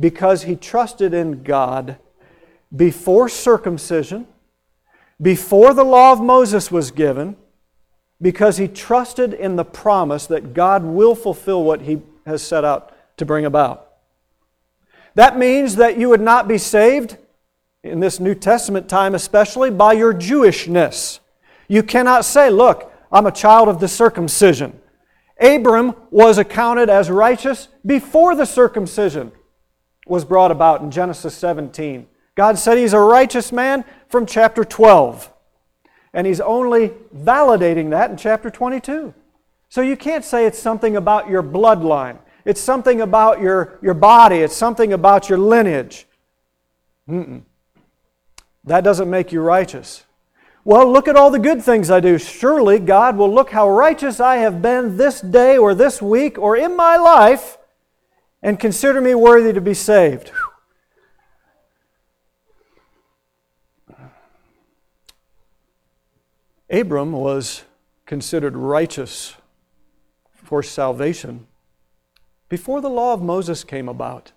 because 0.00 0.44
he 0.44 0.56
trusted 0.56 1.12
in 1.12 1.42
God 1.42 1.98
before 2.74 3.28
circumcision, 3.28 4.26
before 5.20 5.74
the 5.74 5.84
law 5.84 6.12
of 6.12 6.22
Moses 6.22 6.70
was 6.70 6.90
given, 6.90 7.36
because 8.22 8.56
he 8.56 8.66
trusted 8.66 9.34
in 9.34 9.56
the 9.56 9.64
promise 9.64 10.26
that 10.28 10.54
God 10.54 10.84
will 10.84 11.14
fulfill 11.14 11.62
what 11.62 11.82
he 11.82 12.00
has 12.24 12.42
set 12.42 12.64
out 12.64 12.93
to 13.16 13.24
bring 13.24 13.44
about. 13.44 13.92
That 15.14 15.38
means 15.38 15.76
that 15.76 15.98
you 15.98 16.08
would 16.08 16.20
not 16.20 16.48
be 16.48 16.58
saved, 16.58 17.16
in 17.82 18.00
this 18.00 18.18
New 18.18 18.34
Testament 18.34 18.88
time 18.88 19.14
especially, 19.14 19.70
by 19.70 19.92
your 19.92 20.14
Jewishness. 20.14 21.20
You 21.68 21.82
cannot 21.82 22.24
say, 22.24 22.50
Look, 22.50 22.92
I'm 23.12 23.26
a 23.26 23.32
child 23.32 23.68
of 23.68 23.80
the 23.80 23.88
circumcision. 23.88 24.80
Abram 25.40 25.94
was 26.10 26.38
accounted 26.38 26.88
as 26.88 27.10
righteous 27.10 27.68
before 27.84 28.34
the 28.34 28.44
circumcision 28.46 29.32
was 30.06 30.24
brought 30.24 30.50
about 30.50 30.82
in 30.82 30.90
Genesis 30.90 31.34
17. 31.34 32.06
God 32.34 32.58
said 32.58 32.78
he's 32.78 32.92
a 32.92 33.00
righteous 33.00 33.52
man 33.52 33.84
from 34.08 34.26
chapter 34.26 34.64
12. 34.64 35.32
And 36.12 36.26
he's 36.26 36.40
only 36.40 36.90
validating 37.16 37.90
that 37.90 38.10
in 38.10 38.16
chapter 38.16 38.50
22. 38.50 39.14
So 39.68 39.80
you 39.80 39.96
can't 39.96 40.24
say 40.24 40.46
it's 40.46 40.58
something 40.58 40.96
about 40.96 41.28
your 41.28 41.42
bloodline. 41.42 42.18
It's 42.44 42.60
something 42.60 43.00
about 43.00 43.40
your, 43.40 43.78
your 43.80 43.94
body. 43.94 44.38
It's 44.38 44.56
something 44.56 44.92
about 44.92 45.28
your 45.28 45.38
lineage. 45.38 46.06
Mm-mm. 47.08 47.42
That 48.64 48.84
doesn't 48.84 49.08
make 49.10 49.32
you 49.32 49.40
righteous. 49.40 50.04
Well, 50.64 50.90
look 50.90 51.08
at 51.08 51.16
all 51.16 51.30
the 51.30 51.38
good 51.38 51.62
things 51.62 51.90
I 51.90 52.00
do. 52.00 52.18
Surely 52.18 52.78
God 52.78 53.16
will 53.16 53.32
look 53.32 53.50
how 53.50 53.68
righteous 53.68 54.20
I 54.20 54.36
have 54.36 54.62
been 54.62 54.96
this 54.96 55.20
day 55.20 55.58
or 55.58 55.74
this 55.74 56.00
week 56.00 56.38
or 56.38 56.56
in 56.56 56.74
my 56.76 56.96
life 56.96 57.58
and 58.42 58.58
consider 58.58 59.00
me 59.00 59.14
worthy 59.14 59.52
to 59.52 59.60
be 59.60 59.74
saved. 59.74 60.30
Abram 66.70 67.12
was 67.12 67.62
considered 68.06 68.56
righteous 68.56 69.34
for 70.32 70.62
salvation 70.62 71.46
before 72.54 72.80
the 72.80 72.88
law 72.88 73.12
of 73.12 73.20
Moses 73.20 73.64
came 73.64 73.88
about. 73.88 74.30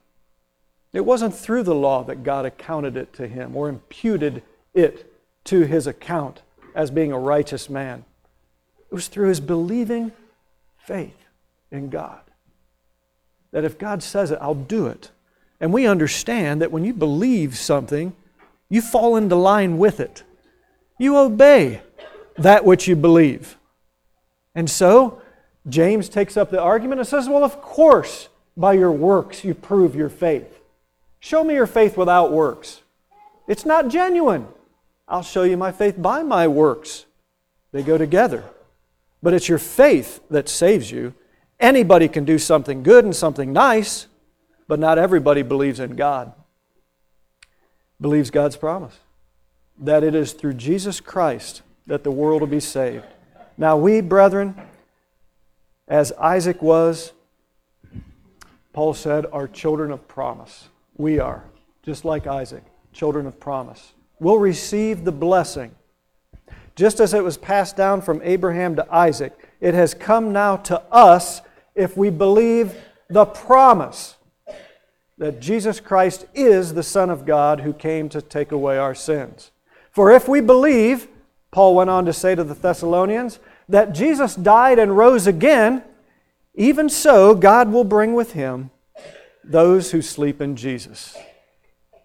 It 0.92 1.06
wasn't 1.06 1.36
through 1.36 1.62
the 1.62 1.76
law 1.76 2.04
that 2.06 2.24
God 2.24 2.48
accounted 2.48 2.98
it 2.98 3.14
to 3.14 3.28
him 3.28 3.56
or 3.56 3.70
imputed 3.70 4.42
it 4.74 5.14
to 5.44 5.68
his 5.68 5.86
account 5.86 6.42
as 6.74 6.90
being 6.90 7.12
a 7.12 7.20
righteous 7.20 7.70
man. 7.70 8.06
It 8.92 8.96
was 8.96 9.08
through 9.08 9.28
his 9.28 9.40
believing 9.40 10.14
faith 10.80 11.28
in 11.70 11.92
God. 11.92 12.22
That 13.52 13.64
if 13.64 13.78
God 13.78 14.02
says 14.02 14.32
it, 14.32 14.40
I'll 14.42 14.56
do 14.56 14.88
it. 14.88 15.12
And 15.62 15.72
we 15.72 15.86
understand 15.86 16.60
that 16.64 16.72
when 16.72 16.84
you 16.84 16.94
believe 16.96 17.56
something, 17.56 18.16
you 18.68 18.82
fall 18.82 19.16
into 19.16 19.36
line 19.36 19.78
with 19.78 20.00
it. 20.00 20.24
You 20.98 21.18
obey 21.18 21.84
that 22.36 22.66
which 22.66 22.88
you 22.88 22.96
believe. 22.96 23.58
And 24.56 24.68
so, 24.68 25.22
James 25.70 26.10
takes 26.10 26.38
up 26.38 26.50
the 26.50 26.62
argument 26.62 27.00
and 27.00 27.08
says, 27.08 27.28
Well, 27.28 27.44
of 27.44 27.62
course, 27.62 28.30
by 28.56 28.74
your 28.74 28.92
works 28.92 29.44
you 29.44 29.54
prove 29.54 29.96
your 29.96 30.10
faith. 30.10 30.60
Show 31.20 31.44
me 31.44 31.56
your 31.56 31.68
faith 31.68 31.98
without 31.98 32.32
works. 32.32 32.82
It's 33.48 33.66
not 33.66 33.88
genuine. 33.88 34.48
I'll 35.08 35.24
show 35.24 35.44
you 35.44 35.58
my 35.58 35.72
faith 35.72 35.96
by 36.02 36.24
my 36.24 36.48
works. 36.48 37.06
They 37.72 37.84
go 37.84 37.98
together. 37.98 38.44
But 39.22 39.34
it's 39.34 39.50
your 39.50 39.58
faith 39.58 40.22
that 40.30 40.50
saves 40.50 40.92
you. 40.92 41.14
Anybody 41.60 42.08
can 42.08 42.24
do 42.24 42.38
something 42.38 42.84
good 42.84 43.04
and 43.04 43.16
something 43.16 43.52
nice, 43.52 44.08
but 44.68 44.80
not 44.80 44.98
everybody 44.98 45.42
believes 45.42 45.80
in 45.80 45.96
God. 45.96 46.34
Believes 48.00 48.30
God's 48.30 48.58
promise 48.58 48.98
that 49.80 50.04
it 50.04 50.16
is 50.16 50.34
through 50.34 50.54
Jesus 50.54 51.00
Christ 51.00 51.62
that 51.86 52.04
the 52.04 52.12
world 52.12 52.42
will 52.42 52.48
be 52.48 52.60
saved. 52.60 53.06
Now, 53.58 53.78
we, 53.78 54.02
brethren, 54.02 54.56
as 55.88 56.12
Isaac 56.14 56.62
was, 56.62 57.14
Paul 58.74 58.94
said, 58.94 59.26
are 59.32 59.48
children 59.48 59.92
of 59.92 60.08
promise. 60.08 60.70
We 60.98 61.20
are, 61.20 61.44
just 61.84 62.06
like 62.06 62.28
Isaac, 62.28 62.64
children 62.94 63.26
of 63.26 63.40
promise. 63.40 63.94
We'll 64.20 64.40
receive 64.40 65.04
the 65.04 65.12
blessing. 65.12 65.74
Just 66.76 67.00
as 67.00 67.14
it 67.14 67.24
was 67.24 67.38
passed 67.38 67.76
down 67.76 68.02
from 68.02 68.22
Abraham 68.24 68.76
to 68.76 68.94
Isaac, 68.94 69.34
it 69.60 69.74
has 69.74 69.94
come 69.94 70.32
now 70.32 70.58
to 70.58 70.80
us 70.92 71.42
if 71.74 71.98
we 71.98 72.10
believe 72.10 72.76
the 73.10 73.26
promise 73.26 74.16
that 75.18 75.40
Jesus 75.40 75.80
Christ 75.80 76.26
is 76.36 76.74
the 76.74 76.84
Son 76.84 77.10
of 77.10 77.26
God 77.26 77.62
who 77.62 77.74
came 77.74 78.10
to 78.10 78.22
take 78.22 78.52
away 78.52 78.78
our 78.78 78.94
sins. 78.94 79.52
For 79.92 80.12
if 80.12 80.28
we 80.28 80.42
believe, 80.42 81.08
Paul 81.50 81.74
went 81.74 81.90
on 81.90 82.06
to 82.06 82.14
say 82.14 82.36
to 82.36 82.44
the 82.44 82.54
Thessalonians, 82.54 83.40
that 83.70 83.94
Jesus 83.94 84.36
died 84.36 84.80
and 84.80 84.98
rose 84.98 85.28
again, 85.28 85.84
even 86.56 86.90
so 86.90 87.36
God 87.36 87.72
will 87.72 87.84
bring 87.84 88.14
with 88.14 88.34
him 88.34 88.72
those 89.44 89.92
who 89.92 90.02
sleep 90.02 90.42
in 90.42 90.56
Jesus. 90.56 91.16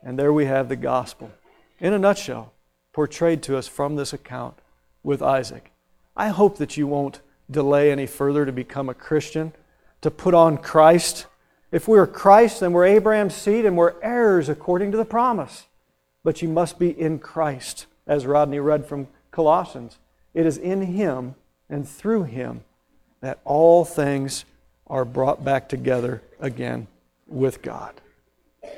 And 0.02 0.18
there 0.18 0.32
we 0.32 0.46
have 0.46 0.68
the 0.68 0.76
gospel, 0.76 1.30
in 1.78 1.92
a 1.92 1.98
nutshell, 1.98 2.52
portrayed 2.92 3.42
to 3.44 3.56
us 3.56 3.68
from 3.68 3.96
this 3.96 4.12
account 4.12 4.58
with 5.02 5.22
Isaac. 5.22 5.70
I 6.16 6.28
hope 6.28 6.58
that 6.58 6.76
you 6.76 6.86
won't 6.86 7.20
delay 7.50 7.90
any 7.90 8.06
further 8.06 8.44
to 8.44 8.52
become 8.52 8.88
a 8.88 8.94
Christian, 8.94 9.52
to 10.00 10.10
put 10.10 10.34
on 10.34 10.58
Christ. 10.58 11.26
If 11.70 11.88
we're 11.88 12.06
Christ, 12.06 12.60
then 12.60 12.72
we're 12.72 12.86
Abraham's 12.86 13.34
seed 13.34 13.64
and 13.64 13.76
we're 13.76 14.00
heirs 14.02 14.48
according 14.48 14.90
to 14.92 14.98
the 14.98 15.04
promise 15.04 15.66
but 16.24 16.42
you 16.42 16.48
must 16.48 16.78
be 16.78 16.88
in 16.88 17.18
Christ, 17.18 17.86
as 18.06 18.26
Rodney 18.26 18.60
read 18.60 18.86
from 18.86 19.08
Colossians. 19.30 19.98
It 20.34 20.46
is 20.46 20.56
in 20.56 20.82
Him 20.82 21.34
and 21.72 21.88
through 21.88 22.24
Him 22.24 22.60
that 23.20 23.40
all 23.44 23.84
things 23.84 24.44
are 24.86 25.04
brought 25.04 25.44
back 25.44 25.68
together 25.68 26.22
again 26.38 26.86
with 27.26 27.62
God. 27.62 27.94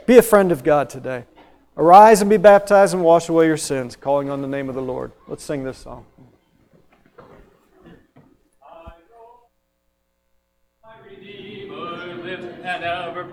Be 0.06 0.16
a 0.16 0.22
friend 0.22 0.52
of 0.52 0.62
God 0.62 0.88
today. 0.88 1.24
Arise 1.76 2.20
and 2.20 2.30
be 2.30 2.36
baptized 2.36 2.94
and 2.94 3.02
wash 3.02 3.28
away 3.28 3.46
your 3.46 3.56
sins, 3.56 3.96
calling 3.96 4.30
on 4.30 4.40
the 4.42 4.48
name 4.48 4.68
of 4.68 4.76
the 4.76 4.82
Lord. 4.82 5.10
Let's 5.26 5.42
sing 5.42 5.64
this 5.64 5.78
song. 5.78 6.06
and 12.64 12.82
ever 12.82 13.24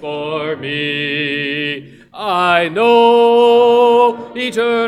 for 0.00 0.56
me. 0.56 2.00
I 2.14 2.68
know 2.68 4.32
eternal. 4.34 4.80